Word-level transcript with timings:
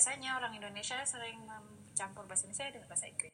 biasanya 0.00 0.40
orang 0.40 0.56
Indonesia 0.56 0.96
sering 1.04 1.44
mencampur 1.44 2.24
bahasa 2.24 2.48
Indonesia 2.48 2.72
dengan 2.72 2.88
bahasa 2.88 3.04
Inggris. 3.04 3.32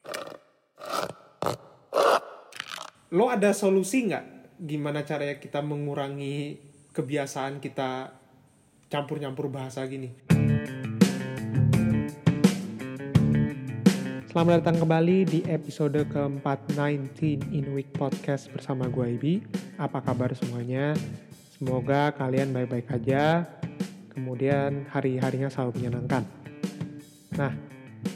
Lo 3.15 3.31
ada 3.31 3.55
solusi 3.55 4.11
nggak 4.11 4.59
gimana 4.67 5.07
caranya 5.07 5.39
kita 5.39 5.63
mengurangi 5.63 6.59
kebiasaan 6.91 7.63
kita 7.63 8.19
campur-campur 8.91 9.47
bahasa 9.47 9.87
gini? 9.87 10.11
Selamat 14.27 14.67
datang 14.67 14.83
kembali 14.83 15.23
di 15.23 15.47
episode 15.47 16.03
keempat 16.11 16.67
19 16.75 17.47
in 17.55 17.79
Week 17.79 17.95
Podcast 17.95 18.51
bersama 18.51 18.91
gue 18.91 19.15
Ibi. 19.15 19.35
Apa 19.79 20.03
kabar 20.03 20.35
semuanya? 20.35 20.99
Semoga 21.55 22.11
kalian 22.19 22.51
baik-baik 22.51 22.91
aja. 22.91 23.47
Kemudian 24.11 24.91
hari-harinya 24.91 25.47
selalu 25.47 25.79
menyenangkan. 25.79 26.36
Nah, 27.37 27.53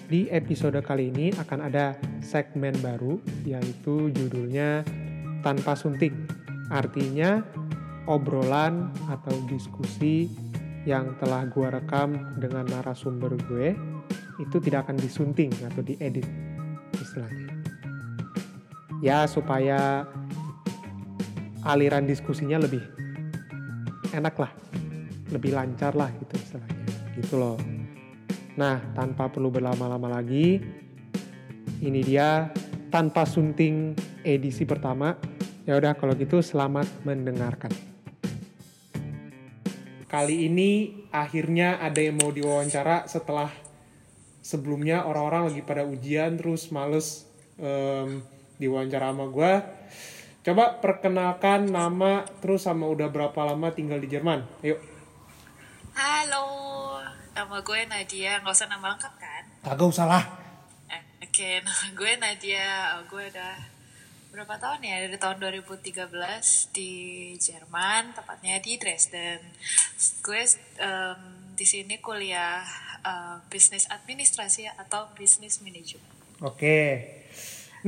di 0.09 0.33
episode 0.33 0.81
kali 0.81 1.13
ini 1.13 1.29
akan 1.37 1.69
ada 1.69 1.93
segmen 2.25 2.73
baru 2.81 3.21
yaitu 3.45 4.09
judulnya 4.09 4.81
tanpa 5.45 5.77
sunting. 5.77 6.17
Artinya 6.73 7.45
obrolan 8.09 8.89
atau 9.13 9.35
diskusi 9.45 10.33
yang 10.89 11.13
telah 11.21 11.45
gue 11.45 11.69
rekam 11.69 12.17
dengan 12.41 12.65
narasumber 12.65 13.37
gue 13.45 13.77
itu 14.41 14.57
tidak 14.65 14.89
akan 14.89 14.97
disunting 14.97 15.53
atau 15.69 15.85
diedit 15.85 16.25
istilahnya. 16.97 17.53
Ya 19.05 19.29
supaya 19.29 20.09
aliran 21.69 22.09
diskusinya 22.09 22.57
lebih 22.57 22.81
enak 24.17 24.33
lah, 24.41 24.53
lebih 25.29 25.53
lancar 25.53 25.93
lah 25.93 26.09
gitu 26.17 26.35
istilahnya. 26.41 26.85
Gitu 27.21 27.37
loh. 27.37 27.80
Nah, 28.59 28.83
tanpa 28.97 29.31
perlu 29.31 29.53
berlama-lama 29.53 30.11
lagi, 30.11 30.59
ini 31.81 32.01
dia 32.03 32.51
tanpa 32.91 33.23
sunting 33.23 33.95
edisi 34.27 34.67
pertama. 34.67 35.15
Ya 35.69 35.79
udah 35.79 35.95
kalau 35.95 36.19
gitu 36.19 36.43
selamat 36.43 37.07
mendengarkan. 37.07 37.71
Kali 40.11 40.51
ini 40.51 41.07
akhirnya 41.15 41.79
ada 41.79 42.03
yang 42.03 42.19
mau 42.19 42.35
diwawancara 42.35 43.07
setelah 43.07 43.47
sebelumnya 44.43 45.07
orang-orang 45.07 45.55
lagi 45.55 45.63
pada 45.63 45.87
ujian 45.87 46.35
terus 46.35 46.75
males 46.75 47.31
um, 47.63 48.19
diwawancara 48.59 49.15
sama 49.15 49.31
gue. 49.31 49.53
Coba 50.41 50.81
perkenalkan 50.83 51.71
nama 51.71 52.27
terus 52.43 52.67
sama 52.67 52.91
udah 52.91 53.07
berapa 53.07 53.41
lama 53.45 53.71
tinggal 53.71 54.03
di 54.03 54.09
Jerman. 54.11 54.43
Ayo. 54.65 54.83
Halo, 55.95 56.45
nama 57.41 57.57
gue 57.65 57.81
Nadia. 57.89 58.37
Nggak 58.45 58.53
usah 58.53 58.69
nama 58.69 58.93
lengkap 58.93 59.15
kan? 59.17 59.45
Kagak 59.65 59.89
usah 59.89 60.05
lah. 60.05 60.25
Eh, 60.93 61.03
Oke, 61.25 61.51
nama 61.65 61.87
gue 61.97 62.13
Nadia. 62.21 63.01
Oh, 63.01 63.09
gue 63.09 63.25
udah 63.33 63.55
berapa 64.31 64.55
tahun 64.61 64.85
ya? 64.85 65.09
Dari 65.09 65.17
tahun 65.17 65.41
2013 65.41 66.05
di 66.77 66.93
Jerman, 67.41 68.13
tepatnya 68.13 68.61
di 68.61 68.77
Dresden. 68.77 69.41
Gue 70.21 70.45
em, 70.85 71.21
di 71.57 71.65
sini 71.65 71.97
kuliah 72.05 72.61
eh, 73.01 73.37
bisnis 73.49 73.89
administrasi 73.89 74.69
atau 74.77 75.09
bisnis 75.17 75.65
manajemen. 75.65 76.13
Oke. 76.45 77.09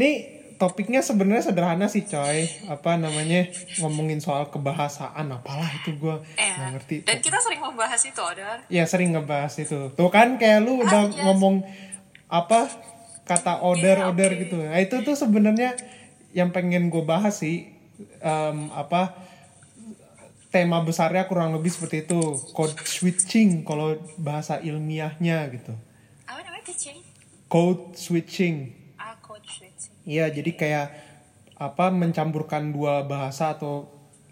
Nih 0.00 0.41
topiknya 0.62 1.02
sebenarnya 1.02 1.50
sederhana 1.50 1.86
sih 1.86 2.06
coy. 2.06 2.46
Apa 2.70 2.94
namanya 2.94 3.50
ngomongin 3.76 4.22
soal 4.22 4.46
kebahasaan 4.46 5.26
apalah 5.26 5.66
itu 5.74 5.98
gue 5.98 6.22
Eh, 6.36 6.54
nggak 6.54 6.70
ngerti. 6.72 6.96
dan 7.02 7.18
kita 7.18 7.36
sering 7.36 7.58
membahas 7.58 7.98
itu, 7.98 8.20
Odor. 8.22 8.62
Ya 8.70 8.86
sering 8.86 9.10
ngebahas 9.10 9.50
itu. 9.58 9.90
Tuh 9.90 10.06
kan 10.08 10.38
kayak 10.38 10.62
lu 10.62 10.78
udah 10.78 11.10
iya. 11.10 11.26
ngomong 11.26 11.66
apa 12.28 12.70
kata 13.22 13.58
order 13.60 13.98
Iya, 13.98 14.06
order 14.06 14.30
oke. 14.30 14.40
gitu. 14.40 14.56
Nah 14.56 14.78
itu 14.78 15.02
tuh 15.02 15.14
sebenarnya 15.14 15.74
yang 16.30 16.48
pengen 16.48 16.86
gue 16.86 17.02
bahas 17.02 17.34
sih 17.36 17.74
Em, 18.18 18.66
apa 18.72 19.14
tema 20.48 20.82
besarnya 20.82 21.24
kurang 21.24 21.54
lebih 21.54 21.70
seperti 21.70 22.02
itu 22.02 22.18
code 22.50 22.74
switching 22.82 23.62
kalau 23.62 23.94
bahasa 24.16 24.58
ilmiahnya 24.58 25.48
gitu. 25.48 25.70
Apa 26.24 26.42
namanya 26.42 26.66
teaching? 26.66 26.98
Code 27.46 27.94
switching. 27.94 28.74
Iya, 30.02 30.26
jadi 30.28 30.50
kayak 30.52 30.86
apa 31.56 31.88
mencampurkan 31.88 32.70
dua 32.70 33.02
bahasa 33.02 33.52
atau 33.52 33.86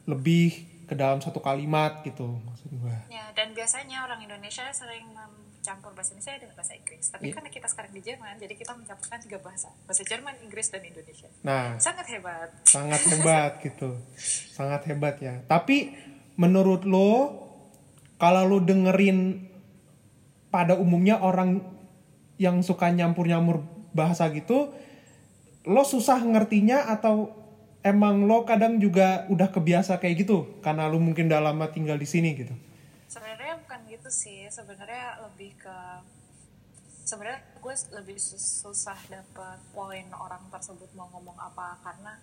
lebih 0.05 0.67
ke 0.85 0.95
dalam 0.95 1.19
satu 1.19 1.39
kalimat 1.39 2.03
gitu 2.03 2.27
maksud 2.43 2.71
gue. 2.73 2.97
Ya, 3.09 3.31
dan 3.31 3.55
biasanya 3.55 4.03
orang 4.03 4.19
Indonesia 4.21 4.67
sering 4.75 5.07
mencampur 5.15 5.95
bahasa 5.95 6.11
Indonesia 6.13 6.43
dengan 6.43 6.57
bahasa 6.57 6.75
Inggris. 6.75 7.05
Tapi 7.07 7.31
Iya. 7.31 7.35
karena 7.39 7.51
kita 7.53 7.67
sekarang 7.69 7.93
di 7.93 8.03
Jerman, 8.03 8.35
jadi 8.35 8.55
kita 8.57 8.73
mencampurkan 8.75 9.19
tiga 9.23 9.39
bahasa. 9.39 9.71
Bahasa 9.87 10.03
Jerman, 10.03 10.35
Inggris, 10.43 10.67
dan 10.67 10.83
Indonesia. 10.83 11.31
Nah, 11.41 11.79
Sangat 11.79 12.11
hebat. 12.11 12.51
sangat 12.67 13.01
hebat 13.07 13.53
gitu. 13.63 13.95
Sangat 14.51 14.83
hebat 14.85 15.15
ya. 15.21 15.39
Tapi 15.45 15.95
menurut 16.35 16.83
lo 16.83 17.39
kalau 18.17 18.43
lo 18.45 18.59
dengerin 18.59 19.47
pada 20.49 20.75
umumnya 20.75 21.23
orang 21.23 21.63
yang 22.35 22.59
suka 22.61 22.91
nyampur-nyampur 22.91 23.63
bahasa 23.93 24.27
gitu, 24.33 24.75
lo 25.69 25.85
susah 25.85 26.25
ngertinya 26.25 26.89
atau 26.89 27.33
emang 27.85 28.25
lo 28.25 28.45
kadang 28.49 28.81
juga 28.81 29.29
udah 29.29 29.49
kebiasa 29.53 30.01
kayak 30.01 30.25
gitu 30.25 30.61
karena 30.65 30.89
lo 30.89 31.01
mungkin 31.01 31.29
udah 31.29 31.53
lama 31.53 31.69
tinggal 31.69 31.97
di 32.01 32.09
sini 32.09 32.37
gitu. 32.37 32.53
Sebenarnya 33.09 33.61
bukan 33.65 33.81
gitu 33.89 34.09
sih. 34.09 34.47
Sebenarnya 34.49 35.21
lebih 35.25 35.57
ke 35.61 35.77
sebenarnya 37.05 37.43
gue 37.59 37.75
lebih 37.99 38.17
sus- 38.23 38.63
susah 38.63 38.97
dapet 39.11 39.59
poin 39.75 40.07
orang 40.15 40.47
tersebut 40.53 40.87
mau 40.95 41.11
ngomong 41.11 41.35
apa 41.35 41.75
karena 41.83 42.15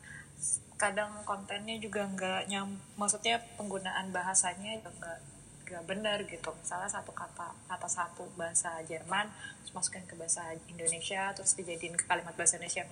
kadang 0.80 1.12
kontennya 1.28 1.76
juga 1.82 2.08
nggak 2.08 2.48
nyam 2.48 2.78
maksudnya 2.96 3.42
penggunaan 3.58 4.14
bahasanya 4.14 4.80
juga 4.80 4.92
nggak 4.96 5.20
nggak 5.68 5.84
benar 5.84 6.24
gitu 6.24 6.48
misalnya 6.56 6.88
satu 6.88 7.12
kata 7.12 7.52
kata 7.68 7.90
satu 7.90 8.24
bahasa 8.40 8.80
Jerman 8.88 9.28
terus 9.60 9.76
masukin 9.76 10.08
ke 10.08 10.16
bahasa 10.16 10.56
Indonesia 10.72 11.36
terus 11.36 11.58
dijadiin 11.60 11.98
ke 12.00 12.08
kalimat 12.08 12.32
bahasa 12.40 12.56
Indonesia 12.56 12.88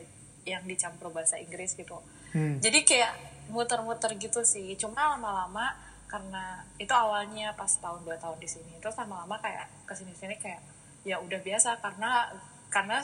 yang 0.46 0.64
dicampur 0.64 1.10
bahasa 1.12 1.36
Inggris 1.38 1.74
gitu 1.74 1.98
Hmm. 2.36 2.60
jadi 2.60 2.84
kayak 2.84 3.14
muter-muter 3.48 4.12
gitu 4.20 4.44
sih 4.44 4.76
cuma 4.76 5.16
lama-lama 5.16 5.72
karena 6.06 6.68
itu 6.76 6.92
awalnya 6.92 7.56
pas 7.56 7.72
tahun 7.80 8.04
dua 8.04 8.20
tahun 8.20 8.36
di 8.38 8.50
sini 8.52 8.76
terus 8.84 9.00
lama-lama 9.00 9.40
kayak 9.40 9.72
ke 9.88 9.94
sini-sini 9.96 10.36
kayak 10.36 10.60
ya 11.08 11.16
udah 11.24 11.40
biasa 11.40 11.80
karena 11.80 12.28
karena 12.68 13.00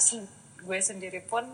gue 0.60 0.80
sendiri 0.84 1.24
pun 1.24 1.48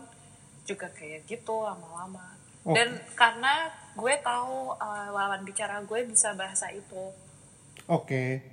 juga 0.66 0.90
kayak 0.90 1.24
gitu 1.26 1.62
lama-lama 1.62 2.34
Oh. 2.66 2.74
dan 2.74 2.90
karena 3.14 3.70
gue 3.94 4.14
tahu 4.20 4.74
uh, 4.74 5.08
lawan 5.14 5.46
bicara 5.46 5.78
gue 5.86 6.04
bisa 6.04 6.34
bahasa 6.34 6.68
itu 6.74 7.14
Oke. 7.88 8.44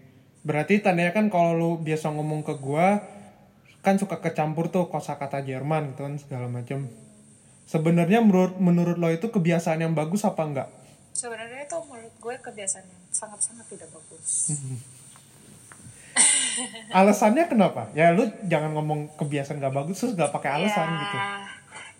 Berarti 0.47 0.79
tandanya 0.79 1.11
kan 1.11 1.27
kalau 1.27 1.51
lu 1.51 1.71
biasa 1.81 2.07
ngomong 2.15 2.47
ke 2.47 2.55
gua 2.55 3.03
kan 3.83 3.99
suka 3.99 4.23
kecampur 4.23 4.71
tuh 4.71 4.87
kosakata 4.87 5.43
Jerman 5.43 5.91
gitu 5.93 6.07
kan 6.07 6.15
segala 6.15 6.47
macam. 6.47 6.87
Sebenarnya 7.65 8.21
menurut 8.21 8.61
menurut 8.61 8.97
lo 9.01 9.09
itu 9.09 9.27
kebiasaan 9.29 9.81
yang 9.81 9.97
bagus 9.97 10.21
apa 10.21 10.41
enggak? 10.45 10.69
sebenarnya 11.15 11.63
itu 11.63 11.77
menurut 11.87 12.15
gue 12.19 12.35
kebiasaan 12.43 12.83
yang 12.83 13.03
sangat-sangat 13.09 13.65
tidak 13.71 13.89
bagus 13.95 14.51
Alasannya 16.95 17.51
kenapa? 17.51 17.91
Ya 17.91 18.15
lu 18.15 18.23
jangan 18.47 18.71
ngomong 18.71 19.19
kebiasaan 19.19 19.59
gak 19.59 19.75
bagus 19.75 19.99
terus 19.99 20.15
gak 20.15 20.31
pakai 20.31 20.55
alasan 20.55 20.87
ya, 20.87 20.99
gitu. 21.03 21.17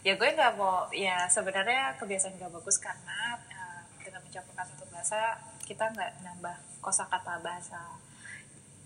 Ya 0.08 0.14
gue 0.16 0.30
nggak 0.32 0.56
mau. 0.56 0.88
Ya 0.96 1.28
sebenarnya 1.28 2.00
kebiasaan 2.00 2.40
nggak 2.40 2.56
bagus 2.56 2.80
karena 2.80 3.36
eh, 3.52 3.80
dengan 4.00 4.24
mencampurkan 4.24 4.64
satu 4.72 4.88
bahasa 4.88 5.44
kita 5.68 5.92
nggak 5.92 6.24
nambah 6.24 6.56
kosakata 6.80 7.44
bahasa 7.44 8.00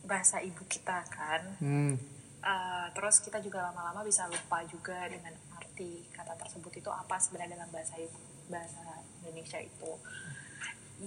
bahasa 0.01 0.41
ibu 0.41 0.65
kita 0.65 1.05
kan. 1.13 1.45
Hmm. 1.61 2.01
Eh, 2.41 2.85
terus 2.97 3.21
kita 3.21 3.37
juga 3.37 3.69
lama-lama 3.69 4.01
bisa 4.01 4.25
lupa 4.25 4.65
juga 4.65 5.05
dengan 5.05 5.37
arti 5.79 6.03
kata 6.11 6.35
tersebut 6.35 6.83
itu 6.83 6.91
apa 6.91 7.15
sebenarnya 7.15 7.55
dalam 7.55 7.71
bahasa 7.71 7.95
bahasa 8.51 8.83
Indonesia 9.23 9.63
itu. 9.63 9.91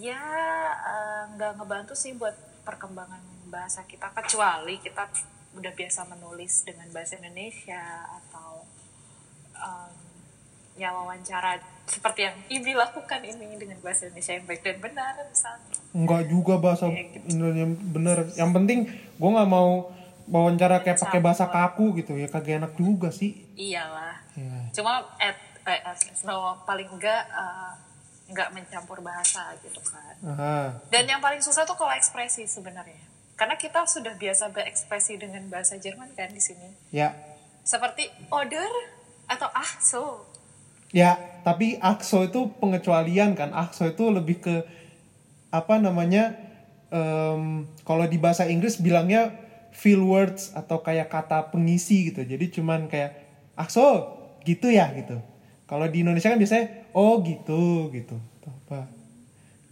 Ya 0.01 0.25
eh, 0.73 1.23
nggak 1.37 1.61
ngebantu 1.61 1.93
sih 1.93 2.17
buat 2.17 2.33
perkembangan 2.65 3.21
bahasa 3.53 3.85
kita 3.85 4.09
kecuali 4.17 4.81
kita 4.81 5.13
udah 5.53 5.73
biasa 5.77 6.09
menulis 6.09 6.65
dengan 6.65 6.89
bahasa 6.89 7.21
Indonesia 7.21 7.85
atau 8.09 8.65
em, 9.53 9.93
ya 10.81 10.97
wawancara 10.97 11.61
seperti 11.85 12.25
yang 12.25 12.37
Ibi 12.49 12.73
lakukan 12.73 13.21
ini 13.21 13.61
dengan 13.61 13.77
bahasa 13.85 14.09
Indonesia 14.09 14.33
yang 14.33 14.49
baik 14.49 14.65
dan 14.65 14.81
benar 14.81 15.13
misalnya. 15.29 15.77
Enggak 15.93 16.23
juga 16.33 16.57
bahasa 16.57 16.89
gitu. 16.89 17.29
Indonesia 17.29 17.69
bener. 17.93 18.19
Yang 18.41 18.51
penting 18.57 18.79
gua 19.21 19.31
nggak 19.37 19.51
mau 19.53 19.93
wawancara 20.33 20.81
kayak 20.81 20.97
pakai 21.05 21.21
bahasa 21.21 21.45
kaku 21.53 22.01
gitu 22.01 22.17
ya 22.17 22.33
kagak 22.33 22.65
enak 22.65 22.73
juga 22.81 23.13
sih. 23.13 23.37
Iyalah. 23.61 24.22
Ya. 24.33 24.73
cuma 24.73 25.05
at, 25.21 25.37
eh, 25.69 25.81
at 25.85 25.99
no, 26.25 26.57
paling 26.65 26.89
enggak 26.89 27.29
enggak 28.33 28.49
mencampur 28.57 29.05
bahasa 29.05 29.53
gitu 29.61 29.81
kan 29.85 30.17
Aha. 30.25 30.57
dan 30.89 31.05
yang 31.05 31.21
paling 31.21 31.45
susah 31.45 31.69
tuh 31.69 31.77
kalau 31.77 31.93
ekspresi 31.93 32.49
sebenarnya 32.49 33.13
karena 33.37 33.59
kita 33.61 33.85
sudah 33.85 34.15
biasa 34.17 34.53
berekspresi 34.55 35.19
dengan 35.19 35.45
bahasa 35.53 35.77
Jerman 35.77 36.15
kan 36.17 36.31
di 36.31 36.41
sini 36.41 36.69
Ya, 36.95 37.13
seperti 37.65 38.09
order 38.31 38.69
atau 39.29 39.49
ah 39.53 39.73
so 39.81 40.29
ya. 40.93 41.17
Tapi 41.43 41.81
akso 41.83 42.23
itu 42.23 42.55
pengecualian 42.63 43.35
kan. 43.35 43.51
Akso 43.51 43.91
itu 43.91 44.07
lebih 44.13 44.39
ke 44.39 44.63
apa 45.51 45.81
namanya? 45.83 46.39
em, 46.93 47.67
kalau 47.89 48.05
di 48.05 48.21
bahasa 48.21 48.45
Inggris 48.47 48.77
bilangnya 48.77 49.33
fill 49.73 50.05
words 50.05 50.53
atau 50.53 50.85
kayak 50.85 51.09
kata 51.09 51.49
pengisi 51.51 52.13
gitu. 52.13 52.23
Jadi 52.23 52.53
cuman 52.53 52.87
kayak 52.87 53.17
akso 53.59 54.22
gitu 54.43 54.69
ya 54.69 54.91
gitu. 54.95 55.19
Kalau 55.67 55.87
di 55.89 56.05
Indonesia 56.05 56.29
kan 56.29 56.39
biasanya 56.39 56.93
oh 56.93 57.23
gitu 57.25 57.89
gitu. 57.91 58.17
Atau 58.43 58.53
apa? 58.67 58.81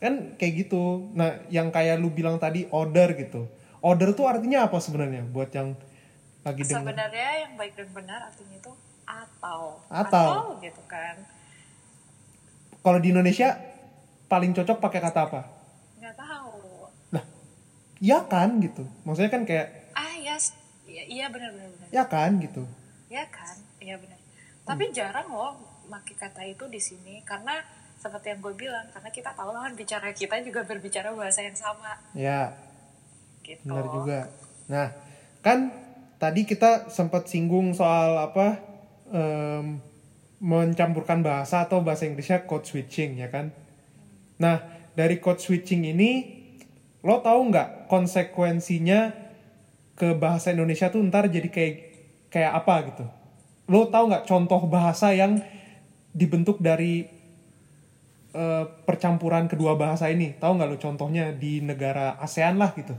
Kan 0.00 0.34
kayak 0.40 0.66
gitu. 0.66 1.12
Nah, 1.12 1.44
yang 1.52 1.68
kayak 1.68 2.00
lu 2.00 2.08
bilang 2.08 2.40
tadi 2.40 2.64
order 2.72 3.12
gitu. 3.18 3.46
Order 3.80 4.12
tuh 4.12 4.28
artinya 4.28 4.68
apa 4.68 4.76
sebenarnya 4.80 5.24
buat 5.28 5.48
yang 5.52 5.72
lagi 6.40 6.64
dengar? 6.64 6.80
sebenarnya 6.84 7.28
yang 7.44 7.52
baik 7.56 7.72
dan 7.76 7.88
benar 7.92 8.20
artinya 8.32 8.56
itu 8.56 8.72
atau 9.04 9.76
Atau. 9.92 10.56
gitu 10.60 10.80
kan 10.88 11.20
Kalau 12.80 12.96
di 12.96 13.12
Indonesia 13.12 13.60
paling 14.24 14.56
cocok 14.56 14.80
pakai 14.80 15.00
kata 15.04 15.20
apa? 15.28 15.40
nggak 16.00 16.16
tahu 16.16 16.88
Lah, 17.12 17.24
ya 18.00 18.24
kan 18.24 18.56
gitu. 18.60 18.88
Maksudnya 19.04 19.28
kan 19.28 19.44
kayak 19.44 19.92
ah 19.92 20.14
ya 20.16 20.36
iya 20.88 21.04
iya 21.08 21.26
benar 21.28 21.50
benar 21.52 21.88
ya 21.90 22.04
kan 22.06 22.30
gitu. 22.40 22.62
ya 23.10 23.24
kan 23.28 23.56
iya 23.82 23.98
benar 24.00 24.19
tapi 24.70 24.84
jarang 24.94 25.28
loh 25.34 25.52
pakai 25.90 26.14
kata 26.14 26.42
itu 26.46 26.64
di 26.70 26.78
sini 26.78 27.18
karena 27.26 27.58
seperti 28.00 28.32
yang 28.32 28.40
gue 28.40 28.54
bilang 28.56 28.86
karena 28.94 29.10
kita 29.12 29.34
tahu 29.36 29.50
lawan 29.52 29.74
bicara 29.76 30.14
kita 30.14 30.40
juga 30.40 30.64
berbicara 30.64 31.12
bahasa 31.12 31.44
yang 31.44 31.58
sama 31.58 31.98
Ya, 32.16 32.56
gitu 33.44 33.68
benar 33.68 33.86
juga. 33.92 34.18
Nah, 34.70 34.88
kan 35.44 35.68
tadi 36.16 36.46
kita 36.48 36.88
sempat 36.88 37.28
singgung 37.28 37.76
soal 37.76 38.16
apa 38.16 38.56
em, 39.12 39.82
mencampurkan 40.40 41.20
bahasa 41.20 41.68
atau 41.68 41.84
bahasa 41.84 42.08
Inggrisnya 42.08 42.48
code 42.48 42.64
switching 42.64 43.20
ya 43.20 43.28
kan. 43.28 43.52
Nah, 44.40 44.64
dari 44.96 45.20
code 45.20 45.42
switching 45.42 45.84
ini 45.84 46.40
lo 47.04 47.20
tahu 47.20 47.52
nggak 47.52 47.90
konsekuensinya 47.92 49.12
ke 49.98 50.16
bahasa 50.16 50.56
Indonesia 50.56 50.88
tuh 50.88 51.04
ntar 51.04 51.28
jadi 51.28 51.52
kayak 51.52 51.74
kayak 52.32 52.52
apa 52.64 52.74
gitu? 52.88 53.04
Lo 53.70 53.86
tahu 53.86 54.10
nggak 54.10 54.26
contoh 54.26 54.66
bahasa 54.66 55.14
yang 55.14 55.38
dibentuk 56.10 56.58
dari 56.58 57.06
eh, 58.32 58.64
percampuran 58.84 59.46
kedua 59.46 59.78
bahasa 59.78 60.10
ini? 60.10 60.34
Tahu 60.34 60.58
nggak 60.58 60.68
lo 60.68 60.76
contohnya 60.76 61.30
di 61.30 61.62
negara 61.62 62.18
ASEAN 62.18 62.58
lah 62.58 62.74
gitu? 62.74 62.94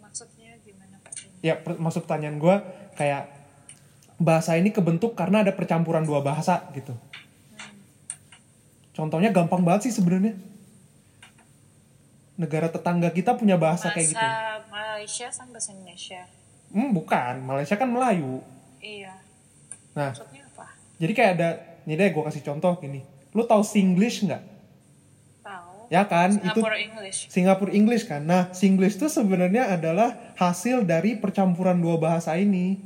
maksudnya 0.00 0.54
gimana 0.62 0.96
Pak? 1.02 1.12
Ya, 1.42 1.54
per- 1.58 1.76
maksud 1.76 2.06
pertanyaan 2.06 2.38
gue 2.38 2.56
kayak 2.94 3.28
bahasa 4.16 4.54
ini 4.54 4.70
kebentuk 4.70 5.12
karena 5.12 5.42
ada 5.42 5.52
percampuran 5.52 6.06
dua 6.06 6.22
bahasa 6.22 6.64
gitu. 6.72 6.94
Contohnya 8.94 9.34
gampang 9.34 9.60
banget 9.60 9.90
sih 9.90 9.98
sebenarnya. 9.98 10.38
Negara 12.34 12.66
tetangga 12.66 13.10
kita 13.10 13.34
punya 13.34 13.54
bahasa, 13.54 13.90
kayak 13.90 14.06
gitu. 14.10 14.18
bahasa 14.18 14.66
Malaysia 14.70 15.26
sama 15.30 15.50
bahasa 15.54 15.70
Indonesia 15.70 16.22
Hmm, 16.70 16.90
bukan. 16.90 17.34
Malaysia 17.42 17.74
kan 17.74 17.86
Melayu. 17.86 18.42
iya 18.78 19.14
Nah, 19.94 20.10
maksudnya 20.10 20.42
apa 20.50 20.66
jadi 20.98 21.12
kayak 21.14 21.30
ada, 21.38 21.50
nih 21.86 21.94
deh 21.98 22.08
gue 22.14 22.22
kasih 22.26 22.42
contoh 22.46 22.78
gini. 22.78 23.02
Lu 23.34 23.46
tahu 23.46 23.62
Singlish 23.66 24.26
nggak? 24.26 24.42
tahu 25.42 25.90
Ya 25.90 26.02
kan, 26.06 26.38
itu 26.38 26.58
Singapore 26.58 26.78
English 26.80 27.18
Singapura 27.30 27.72
English 27.74 28.04
kan. 28.06 28.22
Nah, 28.26 28.50
Singlish 28.54 28.98
itu 28.98 29.06
sebenarnya 29.10 29.74
adalah 29.74 30.34
hasil 30.38 30.82
dari 30.86 31.18
percampuran 31.18 31.78
dua 31.78 31.98
bahasa 31.98 32.34
ini. 32.38 32.78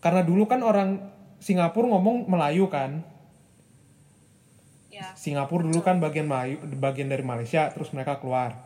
Karena 0.00 0.24
dulu 0.24 0.48
kan 0.48 0.64
orang 0.64 1.00
Singapura 1.38 1.88
ngomong 1.92 2.26
Melayu 2.28 2.66
kan. 2.68 3.04
ya 4.88 5.14
Singapura 5.14 5.62
dulu 5.62 5.80
kan 5.84 6.02
bagian 6.02 6.26
Melayu, 6.26 6.58
bagian 6.76 7.06
dari 7.06 7.22
Malaysia, 7.22 7.70
terus 7.70 7.94
mereka 7.94 8.18
keluar. 8.18 8.58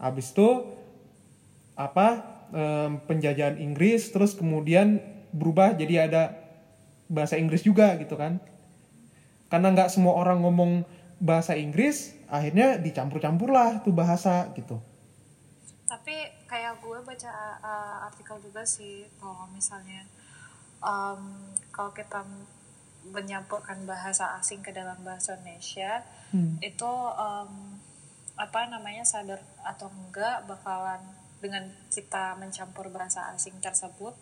Habis 0.00 0.34
itu 0.34 0.64
apa 1.78 2.24
penjajahan 3.06 3.60
Inggris, 3.60 4.10
terus 4.10 4.34
kemudian 4.34 5.17
berubah 5.32 5.74
jadi 5.74 6.08
ada 6.08 6.22
bahasa 7.08 7.36
Inggris 7.36 7.64
juga 7.64 7.96
gitu 7.96 8.16
kan? 8.16 8.38
Karena 9.48 9.72
nggak 9.72 9.88
semua 9.88 10.12
orang 10.16 10.44
ngomong 10.44 10.84
bahasa 11.18 11.56
Inggris, 11.56 12.14
akhirnya 12.28 12.76
dicampur-campur 12.78 13.48
lah 13.48 13.80
tuh 13.82 13.92
bahasa 13.92 14.48
gitu. 14.54 14.78
tapi 15.88 16.12
kayak 16.44 16.84
gue 16.84 17.00
baca 17.00 17.32
uh, 17.64 18.04
artikel 18.12 18.36
juga 18.44 18.60
sih 18.60 19.08
kalau 19.16 19.48
misalnya 19.48 20.04
um, 20.84 21.48
kalau 21.72 21.88
kita 21.96 22.20
menyampurkan 23.08 23.88
bahasa 23.88 24.36
asing 24.36 24.60
ke 24.60 24.68
dalam 24.68 25.00
bahasa 25.00 25.40
Indonesia 25.40 26.04
Hmm. 26.28 26.60
itu 26.60 26.92
um, 27.16 27.80
apa 28.36 28.68
namanya 28.68 29.00
sadar 29.00 29.40
atau 29.64 29.88
enggak 29.88 30.44
bakalan 30.44 31.00
dengan 31.38 31.64
kita 31.88 32.34
mencampur 32.34 32.90
bahasa 32.90 33.30
asing 33.32 33.58
tersebut 33.58 34.14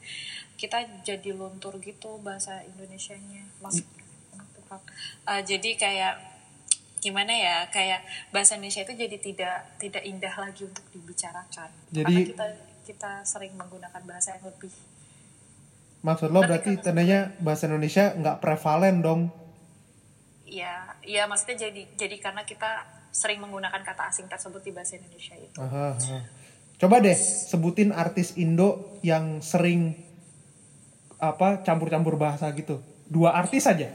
kita 0.56 0.84
jadi 1.00 1.32
luntur 1.32 1.76
gitu 1.80 2.20
bahasa 2.20 2.60
Indonesianya 2.64 3.44
maksud 3.60 3.84
Uh, 4.66 5.38
jadi 5.46 5.78
kayak 5.78 6.14
gimana 6.98 7.30
ya 7.30 7.56
kayak 7.70 8.02
bahasa 8.34 8.58
Indonesia 8.58 8.82
itu 8.82 8.98
jadi 8.98 9.16
tidak 9.22 9.56
tidak 9.78 10.02
indah 10.02 10.34
lagi 10.34 10.66
untuk 10.66 10.82
dibicarakan 10.90 11.70
Jadi- 11.94 12.02
karena 12.02 12.20
kita 12.34 12.46
kita 12.82 13.12
sering 13.22 13.54
menggunakan 13.54 14.02
bahasa 14.02 14.34
yang 14.34 14.50
lebih 14.50 14.74
Maksud 16.02 16.34
lo 16.34 16.42
berarti 16.42 16.78
kan 16.78 16.82
tandanya 16.82 17.30
bahasa 17.38 17.70
Indonesia 17.70 18.10
nggak 18.14 18.38
prevalen 18.42 19.06
dong? 19.06 19.30
ya 20.46 20.94
ya 21.02 21.26
maksudnya 21.26 21.70
jadi 21.70 21.82
jadi 21.94 22.16
karena 22.18 22.42
kita 22.42 22.86
sering 23.10 23.42
menggunakan 23.42 23.82
kata 23.82 24.10
asing 24.10 24.26
tersebut 24.26 24.62
di 24.62 24.70
bahasa 24.70 24.94
Indonesia 24.94 25.34
itu 25.34 25.58
Aha, 25.58 25.94
aha. 25.94 26.18
Coba 26.76 27.00
deh 27.00 27.16
sebutin 27.16 27.88
artis 27.88 28.36
Indo 28.36 29.00
yang 29.00 29.40
sering 29.40 29.96
apa 31.16 31.64
campur-campur 31.64 32.20
bahasa 32.20 32.52
gitu. 32.52 32.84
Dua 33.08 33.32
artis 33.32 33.64
aja. 33.64 33.88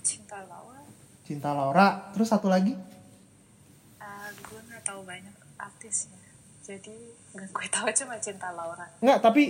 cinta 0.00 0.40
lawan 0.48 0.84
Cinta 1.24 1.50
Laura, 1.52 2.08
terus 2.12 2.28
satu 2.28 2.48
lagi. 2.48 2.72
uh, 3.98 4.28
gue 4.32 4.60
nggak 4.64 4.82
tahu 4.82 5.00
banyak 5.04 5.32
artisnya 5.56 6.20
jadi 6.60 6.92
nggak 7.32 7.48
gue 7.50 7.66
tahu 7.68 7.88
cuma 7.92 8.16
cinta 8.16 8.48
Laura 8.52 8.88
Nggak, 9.00 9.18
tapi 9.20 9.42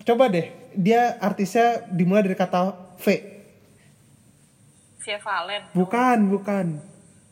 coba 0.00 0.30
deh 0.30 0.46
dia 0.74 1.18
artisnya 1.18 1.82
dimulai 1.90 2.22
dari 2.22 2.34
kata 2.34 2.70
V. 2.98 3.06
Via 5.00 5.18
Valen 5.18 5.62
Bukan, 5.72 6.18
bukan. 6.28 6.66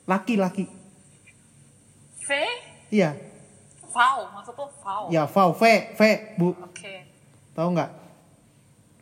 Laki-laki. 0.08 0.64
V 2.18 2.28
Iya. 2.88 3.12
Vau 3.88 4.28
maksud 4.30 4.54
lo 4.54 4.66
Vau 4.84 5.02
Ya, 5.08 5.24
V, 5.24 5.36
V, 5.56 5.62
V, 5.96 6.00
Bu. 6.36 6.52
oke 6.54 6.94
Tahu 7.52 7.68
nggak? 7.72 7.90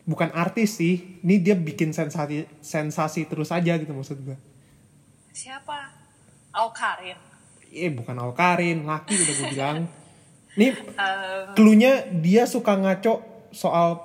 Bukan 0.06 0.30
artis 0.32 0.78
sih. 0.78 1.18
Ini 1.20 1.42
dia 1.42 1.58
bikin 1.58 1.90
sensasi 1.90 2.46
sensasi 2.62 3.26
terus 3.26 3.50
aja 3.50 3.74
gitu 3.74 3.90
maksud 3.90 4.22
gue. 4.22 4.38
siapa 5.30 5.92
Au 6.54 6.70
Karin 6.70 7.18
Eh 7.68 7.92
bukan 7.92 8.16
Alkarin, 8.16 8.86
laki 8.86 9.12
udah 9.12 9.34
gue 9.36 9.46
bilang. 9.52 9.78
Nih 10.58 10.72
cluenya 11.52 12.08
dia 12.08 12.48
suka 12.48 12.72
ngaco 12.80 13.20
soal 13.52 14.00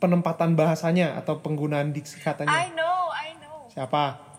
penempatan 0.00 0.56
bahasanya 0.56 1.12
atau 1.20 1.44
penggunaan 1.44 1.92
diksi 1.92 2.16
I 2.16 2.24
katanya. 2.24 2.56
know 2.72 3.12
I 3.12 3.36
know 3.36 3.68
Siapa? 3.68 4.29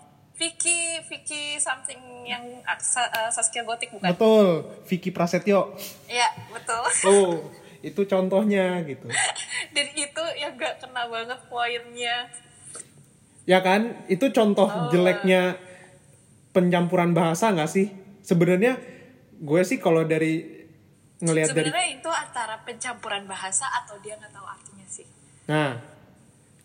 Vicky 0.42 0.98
Vicky 1.06 1.62
something 1.62 2.26
yang 2.26 2.42
uh, 2.66 3.30
Saskia 3.30 3.62
Gotik 3.62 3.94
bukan 3.94 4.10
Betul, 4.10 4.66
Vicky 4.90 5.14
Prasetyo. 5.14 5.78
Iya 6.10 6.26
betul 6.50 6.82
Oh, 7.14 7.46
itu 7.86 8.02
contohnya 8.10 8.82
gitu. 8.90 9.06
dan 9.78 9.88
itu 9.94 10.24
yang 10.42 10.58
gak 10.58 10.82
kena 10.82 11.06
banget 11.06 11.38
poinnya 11.46 12.26
Ya 13.46 13.62
kan? 13.62 14.06
Itu 14.10 14.34
contoh 14.34 14.70
jeleknya 14.90 15.58
pencampuran 16.54 17.14
bahasa 17.14 17.50
nggak 17.50 17.70
sih? 17.70 17.90
Sebenarnya 18.22 18.78
gue 19.42 19.62
sih 19.66 19.82
kalau 19.82 20.06
dari 20.06 20.62
ngelihat 21.22 21.54
dari 21.54 21.70
sebenarnya 21.70 21.88
itu 22.02 22.10
antara 22.10 22.56
pencampuran 22.66 23.26
bahasa 23.30 23.66
atau 23.70 23.98
dia 24.02 24.18
nggak 24.18 24.34
tahu 24.34 24.46
artinya 24.46 24.86
sih 24.90 25.06
Nah, 25.50 25.78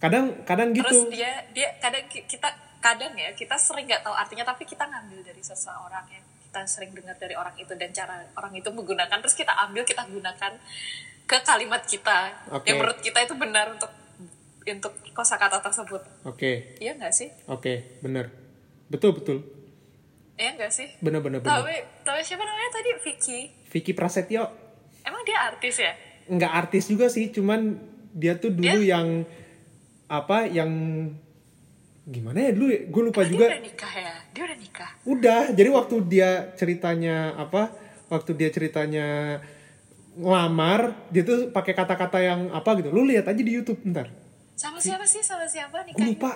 kadang 0.01 0.45
kadang 0.45 0.73
terus 0.73 0.93
gitu. 0.93 1.01
dia 1.13 1.45
dia 1.53 1.77
kadang 1.81 2.05
ki- 2.09 2.25
kita 2.29 2.49
kadang 2.81 3.13
ya 3.17 3.33
kita 3.35 3.57
sering 3.59 3.87
nggak 3.89 4.03
tahu 4.07 4.15
artinya 4.15 4.45
tapi 4.47 4.65
kita 4.69 4.87
ngambil 4.87 5.21
dari 5.27 5.43
seseorang 5.43 6.07
yang 6.13 6.25
kita 6.47 6.61
sering 6.65 6.95
dengar 6.95 7.17
dari 7.19 7.35
orang 7.37 7.53
itu 7.59 7.73
dan 7.77 7.91
cara 7.93 8.23
orang 8.39 8.53
itu 8.57 8.69
menggunakan 8.73 9.19
terus 9.21 9.37
kita 9.37 9.53
ambil 9.69 9.83
kita 9.85 10.07
gunakan 10.09 10.53
ke 11.27 11.39
kalimat 11.43 11.83
kita. 11.83 12.33
Oke. 12.55 12.71
yang 12.71 12.79
menurut 12.81 13.03
kita 13.03 13.19
itu 13.27 13.35
benar 13.35 13.75
untuk 13.75 13.91
untuk 14.67 14.93
kosakata 15.15 15.59
tersebut. 15.63 16.03
Oke, 16.27 16.79
iya 16.83 16.95
nggak 16.95 17.15
sih? 17.15 17.31
Oke, 17.51 17.99
bener. 18.03 18.31
Betul 18.87 19.15
betul. 19.19 19.39
ya 20.37 20.53
enggak 20.53 20.69
sih? 20.69 20.85
Bener-bener. 21.01 21.41
tapi 21.41 21.81
tapi 22.05 22.21
siapa 22.21 22.45
namanya 22.45 22.71
tadi? 22.77 22.91
Vicky. 23.01 23.41
Vicky 23.73 23.97
Prasetyo. 23.97 24.45
Emang 25.01 25.25
dia 25.25 25.49
artis 25.49 25.81
ya? 25.81 25.97
Nggak 26.29 26.53
artis 26.53 26.85
juga 26.93 27.09
sih, 27.09 27.33
cuman 27.33 27.81
dia 28.13 28.37
tuh 28.37 28.53
dulu 28.53 28.85
Dia- 28.85 29.01
yang 29.01 29.25
apa 30.07 30.45
yang 30.45 30.69
gimana 32.07 32.39
ya 32.41 32.51
dulu? 32.51 32.71
Gue 32.87 33.03
lupa 33.05 33.23
juga. 33.23 33.47
dia 33.47 33.53
udah 33.53 33.63
nikah 33.63 33.93
ya 33.93 34.15
dia 34.31 34.43
udah 34.45 34.59
nikah 34.59 34.91
Udah, 35.05 35.41
jadi 35.51 35.69
waktu 35.69 35.95
dia 36.05 36.31
ceritanya 36.53 37.17
apa? 37.37 37.75
Waktu 38.07 38.31
dia 38.33 38.49
ceritanya 38.49 39.07
ngelamar, 40.15 40.81
dia 41.09 41.23
tuh 41.23 41.51
pakai 41.51 41.73
kata-kata 41.73 42.19
yang 42.19 42.41
apa 42.51 42.71
gitu. 42.77 42.89
Lu 42.89 43.03
lihat 43.03 43.27
aja 43.27 43.37
di 43.37 43.53
YouTube 43.53 43.83
ntar. 43.85 44.09
sama 44.55 44.79
siapa 44.79 45.05
sih 45.05 45.21
sama 45.21 45.45
siapa 45.45 45.85
nikahnya 45.85 46.17
lupa 46.17 46.33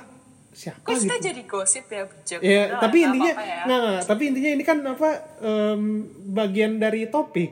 siapa 0.52 0.84
Kok 0.84 0.92
kita 0.98 1.16
gitu. 1.16 1.24
jadi 1.24 1.42
gosip 1.46 1.84
ya 1.86 2.04
bejek 2.04 2.38
Ya, 2.38 2.62
Udah, 2.68 2.78
tapi 2.78 2.96
intinya 3.00 3.32
apa-apa 3.32 3.48
ya. 3.48 3.62
nggak, 3.64 3.78
nggak, 3.80 4.00
tapi 4.04 4.22
intinya 4.26 4.50
ini 4.50 4.60
kan 4.62 4.78
apa 4.84 5.10
em, 5.40 5.82
bagian 6.28 6.72
dari 6.76 7.08
topik 7.08 7.48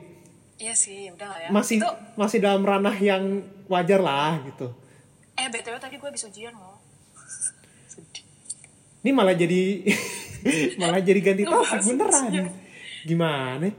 Iya 0.55 0.75
sih 0.75 1.09
udah 1.09 1.25
lah 1.25 1.39
ya 1.39 1.49
masih 1.49 1.81
Itu, 1.81 1.89
masih 2.13 2.37
dalam 2.37 2.61
ranah 2.61 2.93
yang 2.93 3.41
wajar 3.65 3.97
lah 3.97 4.37
gitu. 4.45 4.69
eh 5.33 5.47
btw 5.47 5.73
tadi 5.75 5.95
gue 5.95 6.05
habis 6.05 6.21
ujian 6.23 6.53
loh 6.53 6.77
Ini 8.99 9.11
malah 9.15 9.35
jadi 9.35 9.61
malah 10.81 11.01
jadi 11.03 11.19
ganti 11.23 11.43
topik 11.47 11.81
beneran. 11.87 12.51
Gimana? 13.07 13.69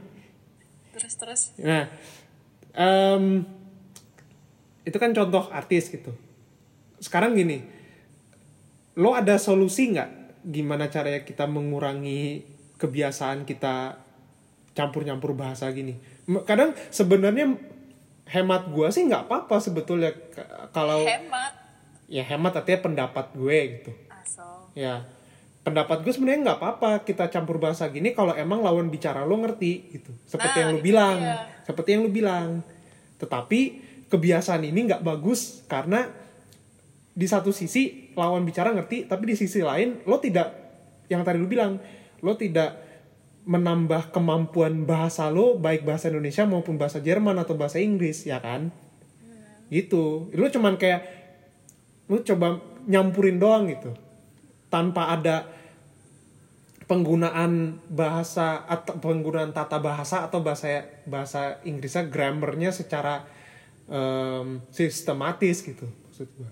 terus 0.91 1.15
terus 1.15 1.41
Nah, 1.55 1.87
em, 2.75 3.47
itu 4.83 4.97
kan 4.99 5.15
contoh 5.15 5.47
artis 5.49 5.87
gitu. 5.87 6.11
Sekarang 6.99 7.33
gini, 7.33 7.63
lo 8.99 9.15
ada 9.15 9.39
solusi 9.39 9.95
nggak 9.95 10.43
gimana 10.51 10.91
caranya 10.91 11.23
kita 11.23 11.47
mengurangi 11.47 12.43
kebiasaan 12.75 13.47
kita 13.47 14.03
campur-campur 14.75 15.31
bahasa 15.31 15.71
gini? 15.71 15.95
Kadang 16.43 16.75
sebenarnya 16.91 17.55
hemat 18.31 18.71
gua 18.71 18.87
sih 18.91 19.07
nggak 19.07 19.27
apa-apa 19.27 19.59
sebetulnya 19.59 20.11
kalau 20.71 21.03
hemat 21.03 21.51
ya 22.11 22.23
hemat 22.27 22.55
artinya 22.59 22.79
pendapat 22.83 23.25
gue 23.35 23.57
gitu. 23.79 23.91
asal 24.11 24.60
Ya, 24.71 25.03
pendapat 25.61 26.01
gue 26.01 26.13
sebenarnya 26.13 26.41
nggak 26.51 26.59
apa-apa 26.59 26.89
kita 27.05 27.29
campur 27.29 27.61
bahasa 27.61 27.85
gini 27.93 28.17
kalau 28.17 28.33
emang 28.33 28.65
lawan 28.65 28.89
bicara 28.89 29.21
lo 29.27 29.37
ngerti 29.37 29.93
gitu. 29.93 30.11
Seperti 30.25 30.57
Nah, 30.57 30.61
yang 30.65 30.71
lo 30.73 30.79
itu 30.79 30.85
bilang, 30.85 31.17
dia. 31.21 31.35
seperti 31.65 31.89
yang 31.93 32.01
lo 32.07 32.11
bilang. 32.11 32.47
Tetapi 33.21 33.59
kebiasaan 34.09 34.65
ini 34.65 34.79
nggak 34.89 35.05
bagus 35.05 35.61
karena 35.69 36.09
di 37.11 37.27
satu 37.27 37.53
sisi 37.53 38.11
lawan 38.17 38.41
bicara 38.47 38.73
ngerti, 38.73 39.05
tapi 39.05 39.29
di 39.31 39.35
sisi 39.37 39.61
lain 39.61 40.01
lo 40.09 40.17
tidak 40.17 40.49
yang 41.11 41.21
tadi 41.21 41.37
lo 41.37 41.45
bilang, 41.45 41.77
lo 42.23 42.33
tidak 42.39 42.81
menambah 43.41 44.13
kemampuan 44.13 44.85
bahasa 44.85 45.29
lo 45.33 45.57
baik 45.57 45.81
bahasa 45.81 46.13
Indonesia 46.13 46.45
maupun 46.45 46.77
bahasa 46.77 47.01
Jerman 47.01 47.37
atau 47.41 47.53
bahasa 47.57 47.77
Inggris 47.77 48.25
ya 48.25 48.41
kan? 48.41 48.73
Gitu. 49.69 50.29
Lo 50.33 50.45
cuman 50.49 50.77
kayak 50.77 51.01
lu 52.09 52.21
coba 52.25 52.59
nyampurin 52.89 53.37
doang 53.37 53.69
gitu 53.69 53.93
tanpa 54.71 55.11
ada 55.11 55.51
penggunaan 56.87 57.79
bahasa 57.87 58.63
atau 58.67 58.99
penggunaan 58.99 59.51
tata 59.55 59.79
bahasa 59.79 60.27
atau 60.27 60.43
bahasa 60.43 60.83
bahasa 61.07 61.59
Inggrisnya 61.63 62.07
grammarnya 62.07 62.75
secara 62.75 63.23
em, 63.87 64.59
sistematis 64.71 65.63
gitu 65.63 65.87
maksud 65.87 66.27
gua. 66.35 66.51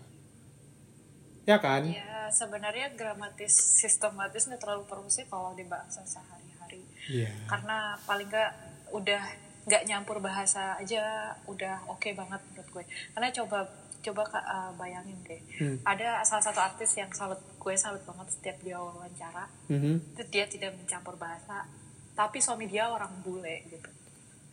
Ya 1.44 1.58
kan? 1.60 1.84
Ya 1.88 2.32
sebenarnya 2.32 2.94
gramatis 2.94 3.52
sistematis 3.84 4.46
nggak 4.48 4.62
terlalu 4.62 4.86
perlu 4.86 5.10
sih 5.10 5.26
kalau 5.28 5.52
di 5.58 5.66
bahasa 5.66 6.06
sehari-hari. 6.06 6.88
Iya. 7.10 7.34
Karena 7.50 7.98
paling 8.06 8.30
nggak 8.30 8.52
udah 8.96 9.24
nggak 9.68 9.84
nyampur 9.92 10.24
bahasa 10.24 10.80
aja 10.80 11.36
udah 11.52 11.84
oke 11.92 12.16
banget 12.16 12.40
menurut 12.54 12.70
gue. 12.70 12.84
Karena 13.12 13.28
coba 13.34 13.68
coba 14.00 14.24
Kak, 14.24 14.46
uh, 14.48 14.72
bayangin 14.80 15.20
deh. 15.28 15.42
Hmm. 15.60 15.78
ada 15.84 16.24
salah 16.24 16.44
satu 16.48 16.64
artis 16.64 16.96
yang 16.96 17.12
salut 17.12 17.44
gue 17.60 17.74
salut 17.76 18.02
banget 18.02 18.28
setiap 18.32 18.58
dia 18.60 18.76
wawancara 18.76 19.46
Mhm. 19.68 20.16
itu 20.16 20.24
dia 20.28 20.46
tidak 20.46 20.72
mencampur 20.74 21.14
bahasa 21.16 21.68
tapi 22.12 22.40
suami 22.40 22.66
dia 22.66 22.88
orang 22.88 23.12
bule 23.20 23.64
gitu 23.66 23.90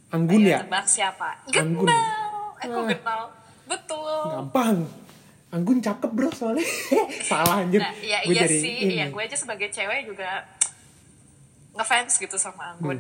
anggun 0.09 0.39
Ayo 0.41 0.51
ya 0.53 0.59
tebak 0.61 0.87
siapa 0.87 1.39
Anggun. 1.49 1.83
Genal 1.83 2.31
eh 2.57 2.67
kok 2.67 2.77
Wah. 2.77 2.89
genal 2.89 3.23
betul 3.65 4.23
gampang 4.33 4.77
anggun 5.49 5.79
cakep 5.79 6.11
bro 6.11 6.31
soalnya 6.31 6.63
salah 7.25 7.61
anjir 7.61 7.79
Nah, 7.81 7.95
ya 7.97 8.19
Gua 8.21 8.33
iya 8.33 8.43
jadi 8.45 8.57
sih, 8.57 8.75
ini. 8.85 8.95
ya 8.97 9.07
gue 9.09 9.19
aja 9.21 9.37
sebagai 9.37 9.69
cewek 9.69 10.07
juga 10.07 10.43
ngefans 11.73 12.17
gitu 12.17 12.37
sama 12.37 12.73
Anggun. 12.73 12.99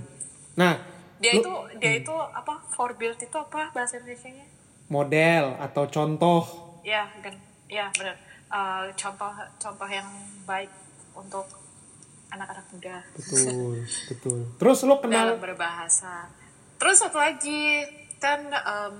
nah 0.54 0.76
Dia 1.16 1.32
lu- 1.32 1.40
itu 1.40 1.52
dia 1.78 1.92
itu 1.96 2.12
apa 2.12 2.60
for 2.68 2.92
build 2.92 3.16
itu 3.16 3.32
apa 3.34 3.72
bahasa 3.72 3.96
Indonesia-nya? 3.96 4.44
model 4.86 5.56
atau 5.58 5.84
contoh 5.86 6.42
Ya, 6.80 7.02
kan. 7.18 7.34
Ya, 7.66 7.90
benar. 7.90 8.14
Eh, 8.48 8.84
contoh 8.94 9.28
contoh 9.56 9.88
yang 9.88 10.06
baik 10.42 10.70
untuk 11.12 11.46
anak-anak 12.28 12.62
muda 12.68 12.96
betul 13.12 13.74
betul 14.10 14.38
terus 14.54 14.78
lo 14.82 14.98
kenal 14.98 15.34
dalam 15.34 15.42
berbahasa. 15.42 16.30
Terus 16.76 16.96
satu 16.96 17.16
lagi 17.16 17.82
kan 18.16 18.38
em, 18.46 18.94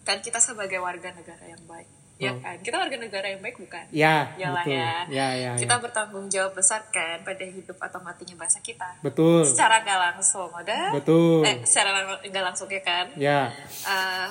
kan 0.00 0.18
kita 0.18 0.38
sebagai 0.38 0.78
warga 0.78 1.10
negara 1.10 1.44
yang 1.44 1.62
baik. 1.64 1.86
Ya 2.16 2.30
Oh. 2.30 2.38
kan? 2.38 2.58
Kita 2.58 2.76
warga 2.76 2.96
negara 2.96 3.26
yang 3.26 3.40
baik 3.40 3.56
bukan? 3.56 3.84
ya 3.90 4.28
Yalah 4.36 4.60
betul 4.60 4.76
ya. 4.76 4.92
ya 5.08 5.28
ya, 5.32 5.52
kita 5.56 5.72
ya. 5.72 5.80
bertanggung 5.80 6.26
jawab 6.26 6.52
besar 6.52 6.84
kan 6.88 7.16
pada 7.20 7.40
hidup 7.42 7.76
atau 7.76 7.96
matinya 7.98 8.36
bahasa 8.36 8.60
kita. 8.60 8.92
betul 9.00 9.40
Secara 9.40 9.80
nggak 9.80 10.00
langsung, 10.10 10.48
udah? 10.48 10.92
betul 10.92 11.40
Eh, 11.42 11.64
secara 11.64 11.96
nggak 12.20 12.44
langsung 12.44 12.68
ya 12.68 12.82
kan? 12.82 13.06
ya 13.14 13.48
Eh, 13.86 14.26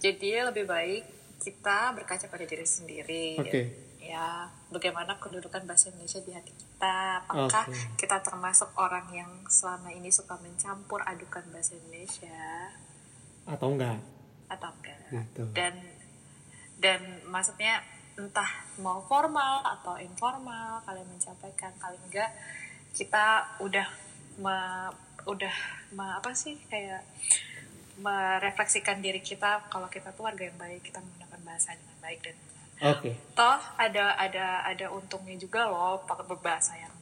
jadi 0.00 0.48
lebih 0.48 0.64
baik 0.64 1.04
kita 1.44 1.92
berkaca 1.92 2.24
pada 2.32 2.44
diri 2.48 2.64
sendiri. 2.64 3.36
Oke. 3.36 3.62
Ya, 4.00 4.48
bagaimana 4.68 5.16
kedudukan 5.16 5.64
bahasa 5.64 5.88
Indonesia 5.88 6.20
di 6.24 6.32
hati 6.32 6.52
kita? 6.52 7.24
Apakah 7.24 7.64
Oke. 7.68 8.00
kita 8.00 8.20
termasuk 8.20 8.68
orang 8.76 9.08
yang 9.12 9.32
selama 9.48 9.92
ini 9.92 10.12
suka 10.12 10.36
mencampur 10.40 11.00
adukan 11.04 11.44
bahasa 11.52 11.76
Indonesia 11.76 12.72
atau 13.44 13.72
enggak 13.72 14.00
atau 14.48 14.68
enggak? 14.80 14.98
Gitu. 15.08 15.42
Dan 15.56 15.74
dan 16.80 17.00
maksudnya 17.32 17.80
entah 18.14 18.50
mau 18.78 19.00
formal 19.08 19.64
atau 19.64 19.96
informal 19.96 20.84
kalian 20.84 21.08
mencampaikan 21.08 21.72
paling 21.80 22.00
enggak 22.12 22.30
kita 22.94 23.56
udah 23.58 23.88
me- 24.38 24.94
udah 25.26 25.56
me- 25.96 26.14
apa 26.20 26.30
sih 26.36 26.60
kayak 26.70 27.02
merefleksikan 27.98 28.98
diri 28.98 29.22
kita 29.22 29.66
kalau 29.70 29.86
kita 29.86 30.10
tuh 30.14 30.26
warga 30.26 30.46
yang 30.46 30.58
baik 30.58 30.82
kita 30.82 30.98
menggunakan 31.54 31.70
bahasa 31.70 31.70
dengan 31.78 31.96
baik 32.02 32.20
dan 32.20 32.36
benar. 32.74 32.90
oke 32.98 33.10
toh 33.38 33.60
ada 33.78 34.04
ada 34.18 34.46
ada 34.66 34.86
untungnya 34.90 35.36
juga 35.38 35.70
loh 35.70 36.02
pakai 36.02 36.26
berbahasa 36.26 36.74
yang 36.74 36.94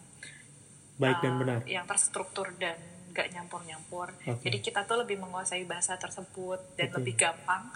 baik 1.00 1.18
dan 1.24 1.32
uh, 1.32 1.38
benar 1.40 1.60
yang 1.64 1.84
terstruktur 1.88 2.52
dan 2.60 2.76
gak 3.12 3.28
nyampur-nyampur. 3.28 4.08
Oke. 4.24 4.48
Jadi 4.48 4.64
kita 4.64 4.88
tuh 4.88 5.04
lebih 5.04 5.20
menguasai 5.20 5.68
bahasa 5.68 6.00
tersebut 6.00 6.56
dan 6.80 6.88
Oke. 6.88 6.96
lebih 6.96 7.20
gampang 7.20 7.68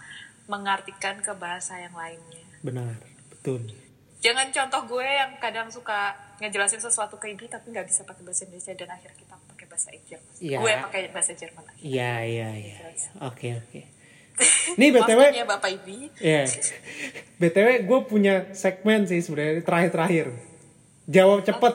mengartikan 0.49 1.21
ke 1.21 1.28
bahasa 1.37 1.76
yang 1.76 1.92
lainnya. 1.92 2.40
benar 2.64 2.97
betul 3.28 3.61
Jangan 4.25 4.49
contoh 4.49 4.97
gue 4.97 5.04
yang 5.04 5.37
kadang 5.37 5.68
suka 5.68 6.16
ngejelasin 6.40 6.80
sesuatu 6.80 7.21
ke 7.21 7.37
ibu 7.37 7.45
tapi 7.47 7.68
nggak 7.68 7.85
bisa 7.85 8.00
pakai 8.09 8.25
bahasa 8.25 8.49
Indonesia 8.49 8.73
dan 8.73 8.88
akhirnya 8.97 9.12
kita 9.21 9.37
pakai 9.45 9.66
bahasa 9.68 9.88
Jerman. 9.92 10.33
Iya. 10.40 10.56
Gue 10.59 10.73
pakai 10.88 11.02
bahasa 11.12 11.33
Jerman. 11.37 11.64
iya 11.85 12.12
iya 12.25 12.49
iya 12.56 12.76
Jelas. 12.80 13.02
oke 13.21 13.49
oke 13.61 13.80
nih 14.75 14.90
btw 14.90 15.21
Bapak 15.43 15.71
Ibi. 15.73 15.97
ya 16.19 16.45
btw 17.37 17.69
gue 17.83 17.99
punya 18.05 18.35
segmen 18.52 19.05
sih 19.05 19.19
sebenarnya 19.19 19.61
terakhir 19.61 19.90
terakhir 19.90 20.26
jawab 21.07 21.40
cepet 21.43 21.75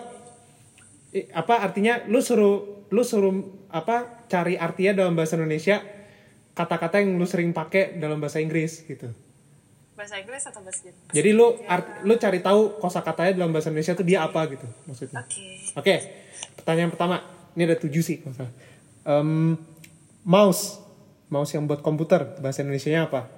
I- 1.12 1.28
apa 1.32 1.60
artinya 1.60 2.06
lu 2.06 2.20
suruh 2.20 2.56
lu 2.88 3.02
suruh 3.02 3.34
apa 3.68 4.26
cari 4.28 4.56
artinya 4.56 4.98
dalam 4.98 5.14
bahasa 5.14 5.36
Indonesia 5.36 5.82
kata-kata 6.52 7.00
yang 7.00 7.16
lu 7.16 7.26
sering 7.26 7.52
pakai 7.52 7.96
dalam 7.96 8.18
bahasa 8.18 8.38
Inggris 8.38 8.84
gitu 8.84 9.12
Bahasa 9.92 10.18
Inggris 10.18 10.42
atau 10.44 10.62
bahasa 10.62 10.82
Jerman? 10.84 11.10
jadi 11.10 11.30
lu 11.32 11.48
art- 11.66 12.02
lu 12.02 12.16
cari 12.16 12.40
tahu 12.40 12.78
kosakatanya 12.78 13.36
dalam 13.36 13.50
bahasa 13.50 13.70
Indonesia 13.70 13.94
tuh 13.94 14.04
dia 14.04 14.22
apa 14.22 14.46
gitu 14.48 14.66
maksudnya 14.84 15.22
Oke. 15.22 15.46
Oke, 15.74 15.94
pertanyaan 16.54 16.90
pertama. 16.90 17.22
Ini 17.52 17.64
ada 17.66 17.78
tujuh 17.78 18.00
sih. 18.00 18.20
Em, 19.04 19.56
mouse. 20.22 20.80
Mouse 21.32 21.56
yang 21.56 21.64
buat 21.64 21.80
komputer. 21.80 22.36
Bahasa 22.44 22.60
Indonesia-nya 22.60 23.08
apa? 23.08 23.32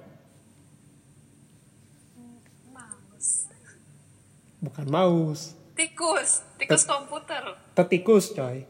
Mouse. 2.74 3.46
Bukan 4.58 4.86
mouse. 4.90 5.54
Tikus. 5.78 6.42
Tikus 6.58 6.82
komputer. 6.82 7.54
Tetikus, 7.78 8.34
coy. 8.34 8.66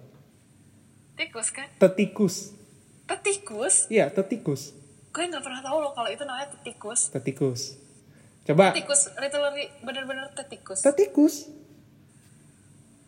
Tikus 1.17 1.49
kan? 1.57 1.73
Tetikus. 1.81 2.53
Tetikus? 3.09 3.89
Iya, 3.89 4.13
tetikus. 4.13 4.77
Gue 5.09 5.25
nggak 5.25 5.41
pernah 5.41 5.65
tahu 5.65 5.79
loh 5.81 5.97
kalau 5.97 6.13
itu 6.13 6.21
namanya 6.29 6.53
tetikus. 6.61 7.09
Tetikus. 7.09 7.81
Coba. 8.45 8.77
Tikus, 8.77 9.09
literally 9.17 9.73
bener-bener 9.81 10.29
tetikus. 10.37 10.85
Tetikus. 10.85 11.49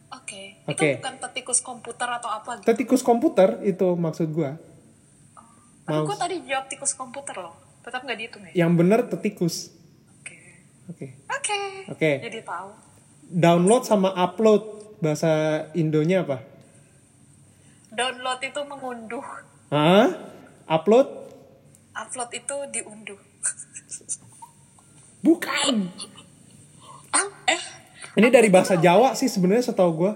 Oke. 0.09 0.65
Oke. 0.65 0.97
Itu 0.97 1.05
bukan 1.05 1.15
tetikus 1.29 1.61
komputer 1.61 2.09
atau 2.09 2.31
apa 2.33 2.57
gitu. 2.57 2.73
Tetikus 2.73 3.03
komputer 3.05 3.61
itu 3.69 3.85
maksud 4.01 4.33
gua. 4.33 4.57
Mouse. 5.87 6.07
gue 6.11 6.17
tadi 6.19 6.37
jawab 6.45 6.67
tikus 6.67 6.93
komputer 6.93 7.37
loh. 7.39 7.55
Tetap 7.81 8.03
nggak 8.03 8.19
dihitung 8.19 8.43
ya? 8.51 8.67
Yang 8.67 8.73
bener 8.75 9.01
tetikus. 9.07 9.71
Oke. 10.19 10.37
Oke. 10.91 11.07
Oke. 11.31 11.61
Oke. 11.95 12.11
Jadi 12.27 12.43
tahu. 12.43 12.71
Download 13.27 13.83
sama 13.87 14.11
upload 14.15 14.63
bahasa 14.99 15.63
Indonya 15.75 16.27
apa? 16.27 16.43
Download 17.91 18.41
itu 18.43 18.61
mengunduh. 18.67 19.27
Hah? 19.71 20.11
Upload? 20.67 21.07
Upload 21.95 22.31
itu 22.35 22.57
diunduh. 22.75 23.21
Bukan. 25.23 25.75
Ah, 27.11 27.27
eh, 27.49 27.63
Ini 28.17 28.29
dari 28.29 28.51
bahasa 28.51 28.77
Jawa 28.77 29.15
sih 29.15 29.27
sebenarnya 29.27 29.71
setahu 29.71 29.91
gua. 29.95 30.13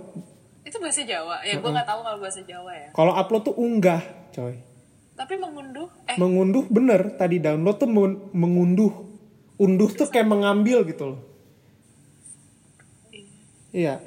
itu 0.61 0.79
bahasa 0.79 1.03
Jawa. 1.03 1.43
Ya, 1.43 1.59
gue 1.59 1.67
nggak 1.67 1.89
tahu 1.89 2.01
kalau 2.07 2.19
bahasa 2.23 2.41
Jawa 2.47 2.71
ya. 2.71 2.89
Kalau 2.95 3.11
upload 3.11 3.43
tuh 3.43 3.57
unggah, 3.59 4.03
coy. 4.31 4.55
Tapi 5.21 5.37
mengunduh, 5.37 5.89
eh, 6.09 6.17
Mengunduh 6.17 6.65
bener. 6.73 7.13
Tadi 7.21 7.37
download 7.37 7.77
tuh 7.77 7.91
men- 7.93 8.21
mengunduh. 8.33 8.89
Unduh 9.61 9.93
tuh 9.93 10.09
kayak 10.09 10.25
mengambil 10.33 10.81
gitu 10.89 11.13
loh. 11.13 11.21
Iya. 13.69 14.01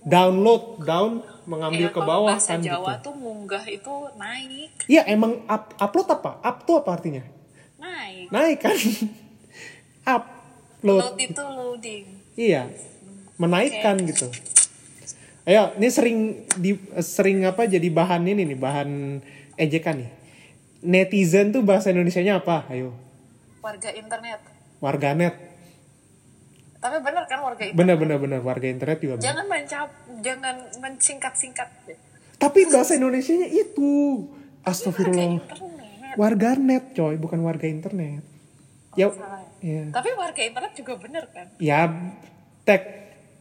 Download, 0.00 0.80
down, 0.80 1.20
mengambil 1.44 1.92
ya, 1.92 1.92
ke 1.92 2.00
kalau 2.00 2.08
bawah 2.08 2.28
bahasa 2.32 2.56
kan 2.56 2.64
Jawa 2.64 2.96
gitu. 2.96 3.12
tuh 3.12 3.14
munggah 3.20 3.64
itu 3.68 3.94
naik, 4.16 4.70
Iya 4.88 5.02
emang 5.12 5.44
up, 5.44 5.76
upload 5.76 6.08
apa? 6.08 6.40
Up 6.40 6.56
tuh 6.64 6.80
apa 6.80 6.90
artinya? 6.96 7.20
naik. 7.76 8.32
Naik 8.32 8.58
kan? 8.64 8.76
upload. 10.16 11.02
Load 11.04 11.18
itu 11.20 11.42
loading. 11.44 12.04
Iya. 12.40 12.62
Menaikkan 13.36 14.00
gitu. 14.08 14.32
Ayo, 15.44 15.76
ini 15.76 15.88
sering 15.92 16.18
di 16.56 16.76
sering 17.00 17.44
apa 17.44 17.68
jadi 17.68 17.88
bahan 17.92 18.24
ini 18.24 18.44
nih, 18.44 18.58
bahan 18.60 18.90
ejekan 19.60 20.00
nih. 20.00 20.10
Netizen 20.80 21.52
tuh 21.52 21.60
bahasa 21.60 21.92
Indonesianya 21.92 22.40
apa? 22.40 22.64
Ayo. 22.66 22.96
Warga 23.60 23.92
internet. 23.92 24.40
Warganet. 24.80 25.34
Tapi 26.80 26.96
bener 27.04 27.28
kan 27.28 27.44
warga 27.44 27.60
internet? 27.60 27.76
Bener 27.76 27.96
bener 28.00 28.16
bener 28.16 28.40
warga 28.40 28.64
internet 28.64 28.98
juga. 28.98 29.14
bener. 29.14 29.26
Jangan 29.28 29.44
mencap, 29.46 29.88
jangan 30.24 30.54
mensingkat-singkat. 30.80 31.68
Tapi 32.40 32.60
bahasa 32.66 32.96
Indonesianya 32.96 33.52
itu. 33.52 34.24
Warga 34.24 34.64
Astagfirullah. 34.66 35.28
internet. 35.36 36.16
Warganet, 36.16 36.84
coy, 36.92 37.14
bukan 37.16 37.40
warga 37.40 37.68
internet. 37.68 38.24
Ya, 38.92 39.12
Salah 39.12 39.44
ya. 39.60 39.84
ya? 39.86 39.92
Tapi 39.92 40.08
warga 40.16 40.42
internet 40.42 40.72
juga 40.74 40.92
bener 40.96 41.24
kan? 41.30 41.46
ya 41.60 41.86
tek 42.60 42.82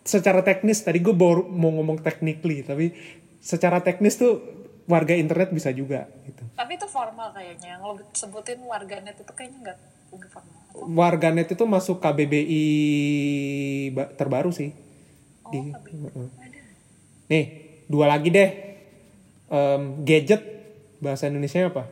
secara 0.04 0.42
teknis 0.42 0.80
tadi 0.80 1.00
gue 1.00 1.12
baru 1.12 1.42
mau 1.46 1.74
ngomong 1.74 2.02
technically 2.02 2.62
tapi 2.62 2.94
secara 3.38 3.82
teknis 3.82 4.16
tuh 4.16 4.59
warga 4.90 5.14
internet 5.14 5.50
bisa 5.50 5.70
juga 5.70 6.10
gitu 6.24 6.42
Tapi 6.52 6.72
itu 6.74 6.86
formal 6.86 7.30
kayaknya. 7.30 7.78
Yang 7.78 7.82
lo 7.84 7.94
sebutin 8.12 8.60
warganet 8.62 9.14
itu 9.14 9.30
kayaknya 9.30 9.60
nggak 9.64 9.78
formal. 10.28 10.58
warganet 10.90 11.48
itu 11.48 11.64
masuk 11.64 12.00
KBBI 12.00 12.66
ba- 13.92 14.10
terbaru 14.12 14.50
sih 14.50 14.74
Oh, 15.42 15.52
Di- 15.52 15.72
Heeh. 15.72 16.28
ada. 16.36 16.62
nih 17.28 17.46
dua 17.86 18.06
lagi 18.08 18.30
deh 18.30 18.50
Em, 19.48 19.82
gadget 20.04 20.46
bahasa 21.00 21.26
Indonesia 21.26 21.64
apa 21.64 21.90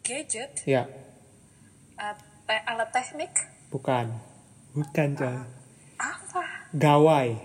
Gadget, 0.00 0.62
ya 0.64 0.86
uh, 1.96 2.14
te- 2.42 2.64
alat 2.64 2.90
teknik, 2.90 3.30
bukan 3.68 4.10
bukan 4.72 5.08
coy 5.14 5.34
apa? 5.96 6.42
gawai 6.72 7.38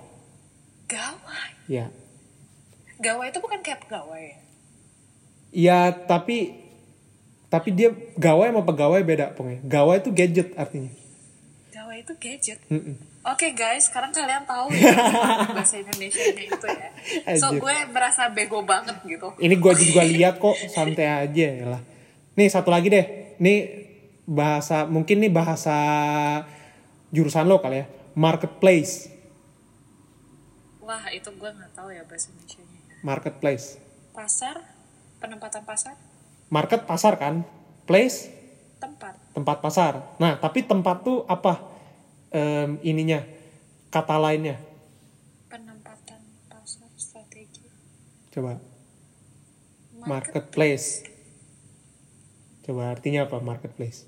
Gawai. 0.84 1.50
ya 1.68 1.90
Gawai 2.98 3.30
itu 3.30 3.40
bukan 3.40 3.60
kayak 3.60 3.82
pegawai. 3.82 4.22
ya? 4.24 4.38
Ya 5.52 5.92
tapi 5.92 6.58
tapi 7.52 7.70
dia 7.76 7.92
gawai 8.16 8.50
sama 8.50 8.64
pegawai 8.64 9.04
beda 9.04 9.36
pokoknya 9.36 9.60
gawai 9.68 10.00
itu 10.00 10.10
gadget 10.16 10.56
artinya 10.56 10.92
Gawai 11.72 12.04
itu 12.04 12.14
gadget. 12.20 12.60
Mm-mm. 12.68 12.96
Oke 13.24 13.56
guys, 13.56 13.88
sekarang 13.88 14.12
kalian 14.12 14.44
tahu 14.44 14.72
ya 14.76 14.92
bahasa 15.56 15.80
Indonesia 15.80 16.24
itu 16.24 16.68
ya. 16.68 16.90
So 17.40 17.56
gue 17.56 17.76
merasa 17.92 18.28
bego 18.28 18.64
banget 18.68 18.96
gitu. 19.08 19.32
Ini 19.40 19.56
gue 19.56 19.74
juga 19.76 20.04
lihat 20.04 20.40
kok 20.40 20.56
santai 20.68 21.08
aja 21.08 21.48
ya 21.52 21.66
lah. 21.68 21.82
Nih 22.36 22.48
satu 22.52 22.72
lagi 22.72 22.92
deh. 22.92 23.36
Nih 23.40 23.60
bahasa 24.28 24.84
mungkin 24.84 25.24
nih 25.24 25.32
bahasa 25.32 25.78
jurusan 27.12 27.48
lo 27.48 27.64
kali 27.64 27.84
ya. 27.84 27.86
Marketplace. 28.20 29.08
Wah 30.84 31.08
itu 31.12 31.28
gue 31.28 31.50
nggak 31.56 31.72
tahu 31.72 31.92
ya 31.92 32.04
bahasa 32.04 32.36
Indonesia. 32.36 32.64
Marketplace. 33.00 33.80
Pasar, 34.12 34.60
penempatan 35.22 35.64
pasar, 35.64 35.96
Market 36.50 36.84
pasar 36.90 37.16
kan. 37.22 37.48
Place 37.86 38.28
tempat. 38.82 39.14
tempat 39.38 39.58
pasar. 39.62 39.94
Nah 40.18 40.36
tapi 40.42 40.66
tempat 40.66 41.06
tuh 41.06 41.24
apa 41.30 41.72
Em, 42.32 42.80
ininya 42.80 43.28
kata 43.92 44.16
lainnya. 44.16 44.56
Penempatan 45.52 46.24
pasar 46.48 46.88
strategi. 46.96 47.68
Coba 48.32 48.56
Market. 50.00 50.08
marketplace. 50.08 51.04
Coba 52.64 52.96
artinya 52.96 53.28
apa 53.28 53.44
marketplace? 53.44 54.08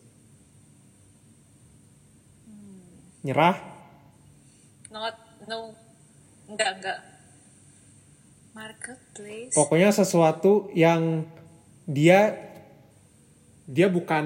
Nyerah? 3.28 3.60
Not, 4.88 5.16
no, 5.52 5.76
enggak 6.48 6.80
enggak. 6.80 7.00
Marketplace. 8.54 9.58
Pokoknya 9.58 9.90
sesuatu 9.90 10.70
yang 10.78 11.26
dia 11.90 12.38
dia 13.66 13.90
bukan 13.90 14.26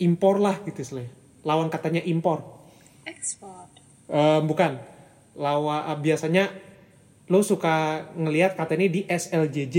impor 0.00 0.40
lah 0.40 0.56
gitu 0.64 0.80
istilahnya. 0.80 1.12
Lawan 1.44 1.68
katanya 1.68 2.00
impor. 2.00 2.42
Ekspor. 3.04 3.68
Eh, 4.08 4.40
bukan. 4.40 4.80
Lawa 5.36 5.92
eh, 5.92 5.98
biasanya 6.00 6.48
lo 7.28 7.44
suka 7.44 8.08
ngelihat 8.16 8.56
kata 8.56 8.72
ini 8.80 8.88
di 8.88 9.00
SLJJ. 9.04 9.76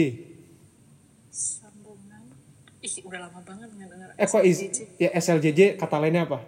Sambungan. 1.33 2.29
Ih 2.85 2.93
udah 3.01 3.25
lama 3.25 3.41
banget 3.41 3.73
nggak 3.73 3.89
dengar. 3.89 4.09
Eh 4.21 4.27
kok 4.29 4.45
is, 4.45 4.61
SLJJ. 4.61 4.79
ya 5.01 5.09
SLJJ 5.17 5.61
kata 5.81 5.97
lainnya 5.97 6.29
apa? 6.29 6.45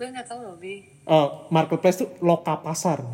Gue 0.00 0.08
nggak 0.08 0.28
tahu 0.28 0.56
bi. 0.56 0.80
Oh, 1.04 1.44
marketplace 1.52 2.00
tuh 2.00 2.08
loka 2.24 2.56
pasar 2.64 3.04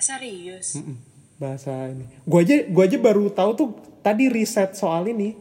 Serius. 0.00 0.80
Mm-mm. 0.80 0.96
Bahasa 1.38 1.88
ini. 1.88 2.04
Gua 2.24 2.40
aja 2.42 2.56
gua 2.68 2.84
aja 2.88 2.98
baru 3.00 3.28
tahu 3.32 3.50
tuh 3.56 3.68
tadi 4.00 4.28
riset 4.32 4.76
soal 4.76 5.08
ini. 5.08 5.36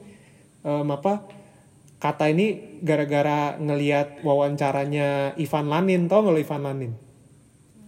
Em, 0.61 0.87
apa 0.91 1.23
kata 1.99 2.31
ini 2.31 2.79
gara-gara 2.79 3.59
ngelihat 3.59 4.23
wawancaranya 4.23 5.35
Ivan 5.35 5.67
Lanin 5.67 6.07
tau 6.07 6.23
nggak 6.23 6.35
lo 6.35 6.39
Ivan 6.39 6.63
Lanin? 6.63 6.91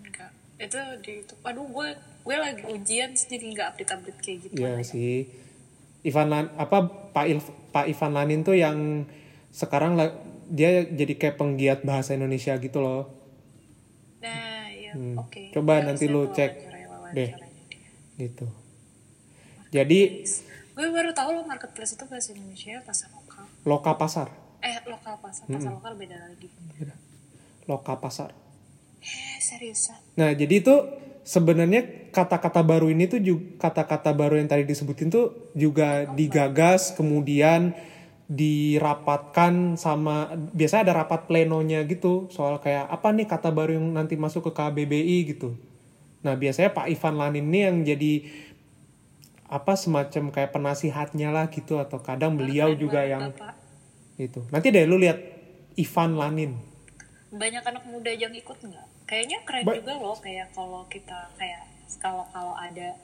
Enggak. 0.03 0.31
Itu 0.59 0.79
di 0.99 1.23
itu. 1.23 1.33
Aduh 1.43 1.67
gue 1.71 1.87
gue 2.21 2.35
lagi 2.37 2.63
ujian 2.67 3.15
jadi 3.15 3.45
nggak 3.55 3.67
update 3.75 3.91
update 3.95 4.19
kayak 4.19 4.37
gitu. 4.47 4.53
Iya 4.59 4.73
sih. 4.83 5.27
Ivan 6.01 6.27
Lan 6.33 6.45
apa 6.57 6.77
Pak 7.13 7.25
Il- 7.29 7.55
Pak 7.71 7.85
Ivan 7.87 8.11
Lanin 8.17 8.41
tuh 8.41 8.57
yang 8.57 9.05
sekarang 9.53 9.95
dia 10.51 10.83
jadi 10.83 11.13
kayak 11.15 11.37
penggiat 11.39 11.79
bahasa 11.87 12.17
Indonesia 12.17 12.57
gitu 12.59 12.81
loh. 12.83 13.07
Nah 14.19 14.50
ya 14.91 14.93
Hmm. 14.93 15.15
oke. 15.17 15.41
Coba 15.51 15.79
Ya, 15.79 15.83
nanti 15.87 16.05
lu 16.05 16.27
cek 16.27 16.51
deh. 17.09 17.31
Gitu. 18.17 18.45
Jadi 19.71 19.99
Gue 20.71 20.87
baru 20.87 21.11
tahu 21.11 21.29
lo 21.31 21.43
marketplace 21.43 21.93
itu 21.93 22.03
bahasa 22.05 22.31
Indonesia 22.31 22.79
pasar 22.81 23.11
lokal. 23.11 23.43
loka 23.63 23.91
pasar, 23.93 24.27
Eh 24.59 24.77
lokal 24.85 25.19
pasar, 25.19 25.45
pasar 25.45 25.71
lokal 25.71 25.93
beda 25.95 26.15
lagi. 26.17 26.47
loka 27.65 27.93
pasar. 27.95 28.31
Eh 28.99 29.37
seriusan. 29.37 29.99
Nah, 30.13 30.31
jadi 30.31 30.59
itu 30.59 30.75
sebenarnya 31.21 32.09
kata-kata 32.09 32.61
baru 32.61 32.87
ini 32.87 33.05
tuh 33.05 33.19
juga 33.19 33.43
kata-kata 33.61 34.11
baru 34.11 34.37
yang 34.37 34.47
tadi 34.47 34.63
disebutin 34.63 35.09
tuh 35.09 35.51
juga 35.53 36.07
digagas 36.09 36.93
kemudian 36.93 37.73
dirapatkan 38.31 39.75
sama 39.75 40.31
biasa 40.55 40.87
ada 40.87 40.95
rapat 40.95 41.27
plenonya 41.27 41.83
gitu 41.83 42.31
soal 42.31 42.63
kayak 42.63 42.87
apa 42.87 43.11
nih 43.11 43.27
kata 43.27 43.51
baru 43.51 43.75
yang 43.75 43.91
nanti 43.91 44.15
masuk 44.15 44.47
ke 44.47 44.51
KBBI 44.55 45.35
gitu. 45.35 45.59
Nah, 46.23 46.39
biasanya 46.39 46.71
Pak 46.71 46.87
Ivan 46.87 47.19
Lanin 47.19 47.45
ini 47.51 47.59
yang 47.67 47.77
jadi 47.83 48.13
apa 49.51 49.75
semacam 49.75 50.31
kayak 50.31 50.55
penasihatnya 50.55 51.27
lah 51.35 51.51
gitu 51.51 51.75
atau 51.75 51.99
kadang 51.99 52.39
beliau 52.39 52.71
juga 52.71 53.03
yang 53.03 53.35
itu. 54.15 54.39
Nanti 54.47 54.71
deh 54.71 54.87
lu 54.87 54.95
lihat 54.95 55.19
Ivan 55.75 56.15
Lanin. 56.15 56.55
Banyak 57.35 57.63
anak 57.67 57.83
muda 57.83 58.15
yang 58.15 58.31
ikut 58.31 58.63
nggak? 58.63 58.87
Kayaknya 59.11 59.37
keren 59.43 59.63
Ba- 59.67 59.75
juga 59.75 59.93
loh 59.99 60.15
kayak 60.15 60.55
kalau 60.55 60.87
kita 60.87 61.35
kayak 61.35 61.67
kalau 61.99 62.23
kalau 62.31 62.55
ada 62.55 62.95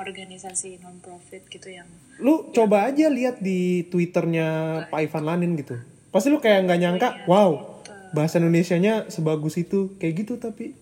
organisasi 0.00 0.80
non 0.80 0.98
profit 0.98 1.44
gitu 1.46 1.68
yang 1.68 1.86
lu 2.18 2.48
coba 2.50 2.88
aja 2.88 3.08
lihat 3.08 3.40
di 3.40 3.84
twitternya 3.88 4.48
Pak 4.88 5.00
Ivan 5.04 5.24
Lanin 5.24 5.52
gitu. 5.56 5.76
Pasti 6.08 6.28
lu 6.28 6.40
kayak 6.40 6.66
nggak 6.66 6.80
nyangka 6.80 7.08
Iya, 7.14 7.24
wow 7.28 7.50
gitu. 7.80 7.92
bahasa 8.12 8.40
Indonesianya 8.40 9.08
sebagus 9.08 9.56
itu 9.56 9.94
kayak 9.96 10.24
gitu 10.24 10.36
tapi. 10.36 10.72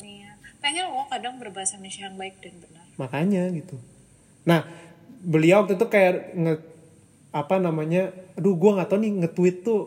Nih 0.00 0.28
pengen 0.60 0.88
lo 0.88 1.04
kadang 1.08 1.36
berbahasa 1.36 1.76
Indonesia 1.76 2.08
yang 2.08 2.16
baik 2.16 2.40
dan 2.40 2.54
benar. 2.60 2.84
Makanya 2.96 3.42
gitu. 3.52 3.76
Nah 4.44 4.64
beliau 5.20 5.64
waktu 5.64 5.76
itu 5.76 5.86
kayak 5.88 6.14
nge 6.36 6.54
apa 7.34 7.56
namanya 7.60 8.14
aduh 8.32 8.56
gua 8.56 8.80
nggak 8.80 8.88
tahu 8.88 8.98
nih 9.02 9.12
nge-tweet 9.24 9.56
tuh 9.60 9.80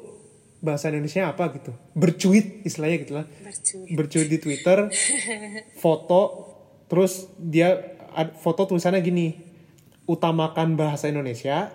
bahasa 0.60 0.92
Indonesia 0.92 1.32
apa 1.32 1.50
gitu. 1.56 1.72
Bercuit 1.96 2.62
istilahnya 2.62 2.98
gitu 3.02 3.14
lah. 3.16 3.26
Bercuri 3.26 3.92
bercuit 3.96 4.28
di 4.30 4.38
Twitter 4.38 4.92
foto 5.84 6.22
terus 6.90 7.30
dia 7.38 7.98
foto 8.40 8.66
tulisannya 8.66 9.02
gini. 9.02 9.28
Utamakan 10.10 10.74
bahasa 10.74 11.06
Indonesia 11.06 11.70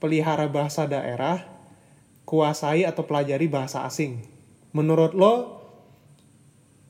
pelihara 0.00 0.48
bahasa 0.48 0.88
daerah 0.88 1.44
kuasai 2.24 2.88
atau 2.88 3.04
pelajari 3.04 3.46
bahasa 3.52 3.84
asing. 3.84 4.24
Menurut 4.72 5.12
lo 5.12 5.60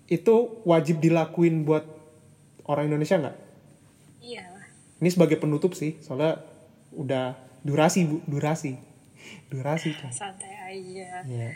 itu 0.07 0.63
wajib 0.63 1.03
dilakuin 1.03 1.67
buat 1.67 1.87
orang 2.67 2.87
Indonesia 2.87 3.19
nggak? 3.19 3.37
Iyalah. 4.23 4.67
Ini 5.03 5.09
sebagai 5.11 5.39
penutup 5.43 5.75
sih 5.75 5.99
soalnya 6.03 6.39
udah 6.95 7.35
durasi 7.67 8.07
bu. 8.07 8.23
Durasi. 8.31 8.79
Durasi 9.51 9.91
kan 9.99 10.13
santai 10.15 10.55
aja. 10.55 11.27
Iya. 11.27 11.51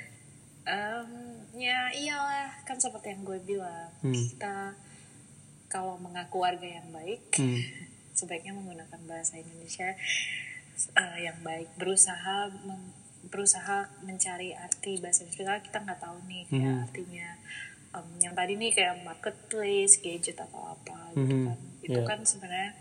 Em, 0.64 1.08
ya 1.54 1.92
iyalah 1.92 2.50
kan 2.64 2.80
seperti 2.80 3.12
yang 3.12 3.20
gue 3.22 3.38
bilang 3.44 3.92
Hmm. 4.00 4.16
kita 4.16 4.72
kalau 5.66 5.96
mengaku 5.96 6.40
warga 6.40 6.66
yang 6.66 6.88
baik 6.90 7.22
Hmm. 7.34 7.60
sebaiknya 8.18 8.52
menggunakan 8.52 9.00
bahasa 9.04 9.36
Indonesia 9.36 9.90
eh, 10.94 11.18
yang 11.20 11.38
baik 11.40 11.74
berusaha 11.74 12.50
berusaha 13.24 13.76
mencari 14.00 14.52
arti 14.52 15.00
bahasa 15.00 15.24
Indonesia 15.24 15.58
kita 15.60 15.78
nggak 15.80 15.98
tahu 15.98 16.18
nih 16.24 16.42
kayak 16.46 16.62
Mhm. 16.70 16.84
artinya 16.84 17.28
em, 17.90 18.08
yang 18.20 18.34
tadi 18.34 18.52
nih 18.54 18.70
kayak 18.70 18.94
marketplace 19.02 19.98
gadget 19.98 20.34
atau 20.36 20.74
apa 20.74 21.10
gitu 21.12 21.30
Mhm. 21.32 21.46
kan 21.46 21.58
itu 21.80 21.94
Iya. 21.94 22.04
kan 22.04 22.18
sebenarnya 22.22 22.72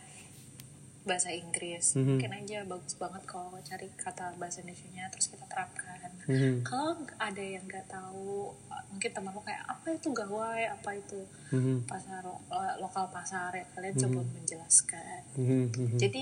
bahasa 1.04 1.30
Inggris 1.30 1.94
Mhm. 1.94 2.06
mungkin 2.08 2.32
aja 2.34 2.60
bagus 2.64 2.96
banget 2.96 3.24
kalau 3.24 3.54
cari 3.60 3.88
kata 3.94 4.34
bahasa 4.36 4.62
Indonesia 4.62 5.06
terus 5.10 5.28
kita 5.28 5.46
terapkan 5.46 5.93
Mhm. 6.26 6.64
kalau 6.64 6.94
ada 7.18 7.44
yang 7.44 7.64
nggak 7.64 7.86
tahu 7.86 8.56
mungkin 8.90 9.10
teman 9.10 9.32
lo 9.32 9.42
kayak 9.42 9.64
apa 9.66 9.88
itu 9.92 10.10
gawai 10.10 10.64
apa 10.68 10.90
itu 10.94 11.20
Mhm. 11.50 11.84
pasar 11.84 12.22
lo- 12.22 12.44
lokal 12.80 13.10
pasar 13.10 13.52
ya 13.52 13.66
kalian 13.70 13.96
coba 13.98 14.22
menjelaskan 14.24 15.22
Mhm. 15.36 15.62
Mhm. 15.70 15.98
jadi 15.98 16.22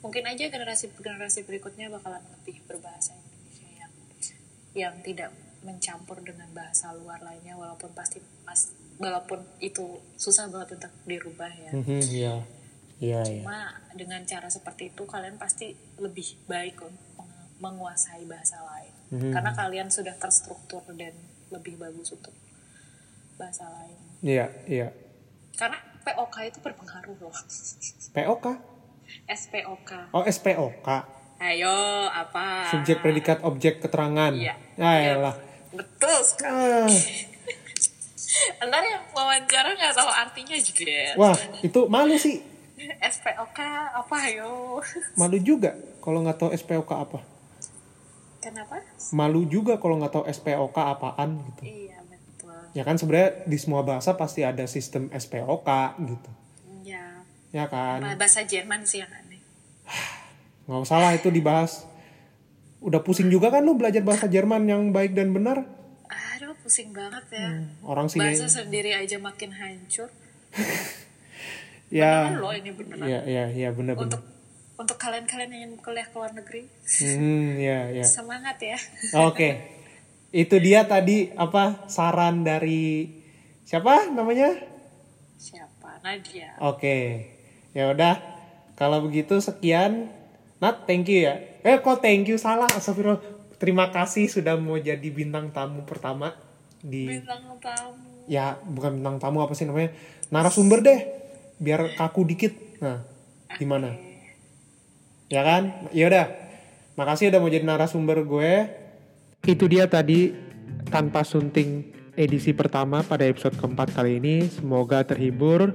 mungkin 0.00 0.24
aja 0.24 0.44
generasi 0.48 0.90
generasi 0.94 1.42
berikutnya 1.42 1.86
bakalan 1.88 2.22
lebih 2.32 2.64
berbahasa 2.64 3.12
Indonesia 3.12 3.68
yang 3.70 3.92
yang 4.72 4.94
tidak 5.00 5.30
mencampur 5.60 6.18
dengan 6.18 6.50
bahasa 6.50 6.90
luar 6.92 7.20
lainnya 7.20 7.54
walaupun 7.54 7.92
pasti 7.92 8.18
mas 8.42 8.72
walaupun 8.96 9.38
itu 9.58 9.84
susah 10.16 10.48
banget 10.48 10.74
untuk 10.76 10.92
dirubah 11.04 11.50
ya 11.50 11.70
Mhm. 11.72 12.00
Iya. 12.08 12.34
Iya, 12.98 13.20
iya. 13.20 13.42
cuma 13.42 13.58
dengan 13.92 14.22
cara 14.22 14.46
seperti 14.46 14.88
itu 14.88 15.02
kalian 15.04 15.34
pasti 15.34 15.70
lebih 15.98 16.38
baik 16.46 16.78
menguasai 17.58 18.24
bahasa 18.24 18.58
Mhm. 19.12 19.28
karena 19.30 19.52
kalian 19.52 19.88
sudah 19.88 20.16
terstruktur 20.16 20.80
dan 20.90 21.12
lebih 21.48 21.76
bagus 21.76 22.10
untuk 22.10 22.32
bahasa 23.36 23.68
lain 23.70 23.98
Iya, 24.22 24.48
iya. 24.64 24.88
karena 25.52 25.76
POK 26.00 26.36
itu 26.46 26.58
berpengaruh 26.58 27.16
loh 27.18 27.34
POK? 28.16 28.46
SPOK 29.28 29.90
Oh, 30.10 30.24
SPOK. 30.24 30.88
ayo 31.38 31.76
apa 32.06 32.70
Subjek 32.70 32.98
predikat 32.98 33.42
objek 33.42 33.78
keterangan. 33.78 34.32
Iya. 34.32 34.54
Ah, 34.78 34.96
Iya. 34.96 35.12
elah. 35.12 35.36
betul 35.70 36.16
sekali 36.22 36.88
Ah, 38.54 38.64
ntar 38.64 38.80
yang 38.80 39.04
wawancara 39.10 39.68
nggak 39.70 39.92
tahu 39.92 40.08
artinya 40.08 40.56
juga 40.56 40.96
wah, 41.14 41.36
itu 41.60 41.80
malu 41.86 42.16
sih. 42.16 42.40
SPOK 43.12 43.58
apa 43.92 44.16
ayo 44.24 44.80
Malu 45.14 45.36
juga 45.38 45.70
kalau 45.98 46.22
nggak 46.22 46.38
tahu 46.38 46.50
SPOK 46.52 46.88
apa. 46.90 47.20
Kenapa 48.42 48.82
Malu 49.10 49.46
juga 49.46 49.78
kalau 49.78 49.96
nggak 49.96 50.12
tahu 50.12 50.24
SPOK 50.26 50.74
apaan 50.74 51.38
gitu. 51.46 51.62
iya 51.64 52.02
betul 52.02 52.50
Ya 52.72 52.82
kan 52.82 52.96
sebenarnya 52.96 53.44
di 53.44 53.54
semua 53.54 53.80
bahasa 53.80 54.12
pasti 54.12 54.42
ada 54.42 54.66
sistem 54.66 55.06
SPOK 55.08 55.68
gitu. 56.02 56.30
ya 56.82 57.22
Ya 57.48 57.64
kan? 57.66 58.02
bahasa 58.12 58.42
Jerman 58.42 58.82
sih 58.82 58.98
yang 58.98 59.10
aneh 59.10 59.38
Nggak 60.62 60.80
usah 60.80 60.98
lah 60.98 61.12
itu 61.12 61.26
dibahas. 61.28 61.86
Udah 62.78 62.98
pusing 62.98 63.28
juga 63.28 63.46
kan 63.48 63.62
lu 63.62 63.74
belajar 63.74 64.00
bahasa 64.00 64.26
Jerman 64.26 64.62
yang 64.64 64.90
baik 64.90 65.12
dan 65.12 65.30
benar? 65.30 65.62
aduh 66.04 66.52
pusing 66.58 66.90
banget 66.90 67.24
ya 67.30 67.48
Orang 67.80 68.04
sini 68.06 68.26
bahasa 68.26 68.44
sendiri 68.44 68.92
aja 68.92 69.16
makin 69.16 69.48
hancur 69.48 70.10
ya 71.90 72.28
Beneran 72.28 72.40
loh 72.40 72.52
ini 72.52 72.70
beneran 72.70 73.04
ya 73.04 73.20
ya 73.22 73.44
ya 73.48 73.68
benar 73.70 73.94
benar. 73.94 74.06
untuk 74.08 74.22
untuk 74.82 74.98
kalian-kalian 74.98 75.48
yang 75.48 75.62
ingin 75.64 75.78
kuliah 75.78 76.04
ke 76.04 76.12
luar 76.12 76.30
negeri 76.30 76.66
Hmm, 76.98 77.56
ya 77.56 77.88
ya. 77.92 78.04
semangat 78.04 78.58
ya 78.58 78.78
Oke. 79.22 79.62
Itu 80.30 80.58
dia 80.58 80.82
tadi 80.84 81.30
apa 81.32 81.86
saran 81.86 82.42
dari 82.42 83.04
siapa 83.62 84.08
namanya? 84.08 84.56
siapa 85.36 85.98
Nadia 86.00 86.54
Oke. 86.58 87.28
Ya 87.72 87.88
udah. 87.88 88.20
Kalau 88.74 89.00
begitu 89.00 89.38
sekian. 89.38 90.08
Nat, 90.58 90.84
thank 90.84 91.06
you 91.06 91.24
ya. 91.24 91.36
Eh 91.60 91.78
kok 91.78 91.98
thank 91.98 92.26
you 92.26 92.36
salah? 92.36 92.66
Astagfirullah. 92.66 93.18
Terima 93.56 93.88
kasih 93.88 94.26
sudah 94.26 94.54
mau 94.54 94.74
jadi 94.74 95.02
bintang 95.06 95.50
tamu 95.50 95.82
pertama 95.82 96.34
di 96.78 97.06
bintang 97.06 97.46
tamu 97.58 98.26
ya 98.26 98.58
bukan 98.60 98.98
bintang 98.98 99.18
tamu 99.18 99.38
apa 99.40 99.54
sih 99.54 99.66
namanya? 99.66 99.94
Narasumber 100.28 100.80
deh. 100.80 101.00
Biar 101.56 101.94
kaku 101.94 102.26
dikit. 102.26 102.54
Nah, 102.78 103.02
gimana? 103.54 103.94
Ya 105.32 105.40
kan? 105.40 105.88
Ya 105.96 106.12
udah. 106.12 106.28
Makasih 106.92 107.32
udah 107.32 107.40
mau 107.40 107.48
jadi 107.48 107.64
narasumber 107.64 108.20
gue. 108.20 108.68
Itu 109.48 109.64
dia 109.64 109.88
tadi 109.88 110.36
tanpa 110.92 111.24
sunting 111.24 111.88
edisi 112.12 112.52
pertama 112.52 113.00
pada 113.00 113.24
episode 113.24 113.56
keempat 113.56 113.96
kali 113.96 114.20
ini. 114.20 114.44
Semoga 114.52 115.00
terhibur. 115.08 115.72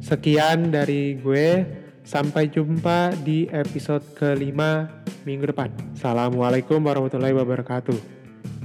Sekian 0.00 0.72
dari 0.72 1.20
gue. 1.20 1.68
Sampai 2.08 2.48
jumpa 2.48 3.12
di 3.20 3.44
episode 3.52 4.00
kelima 4.16 4.88
minggu 5.28 5.52
depan. 5.52 5.68
Assalamualaikum 5.92 6.80
warahmatullahi 6.80 7.36
wabarakatuh. 7.36 8.00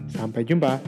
Sampai 0.07 0.47
jumpa. 0.47 0.79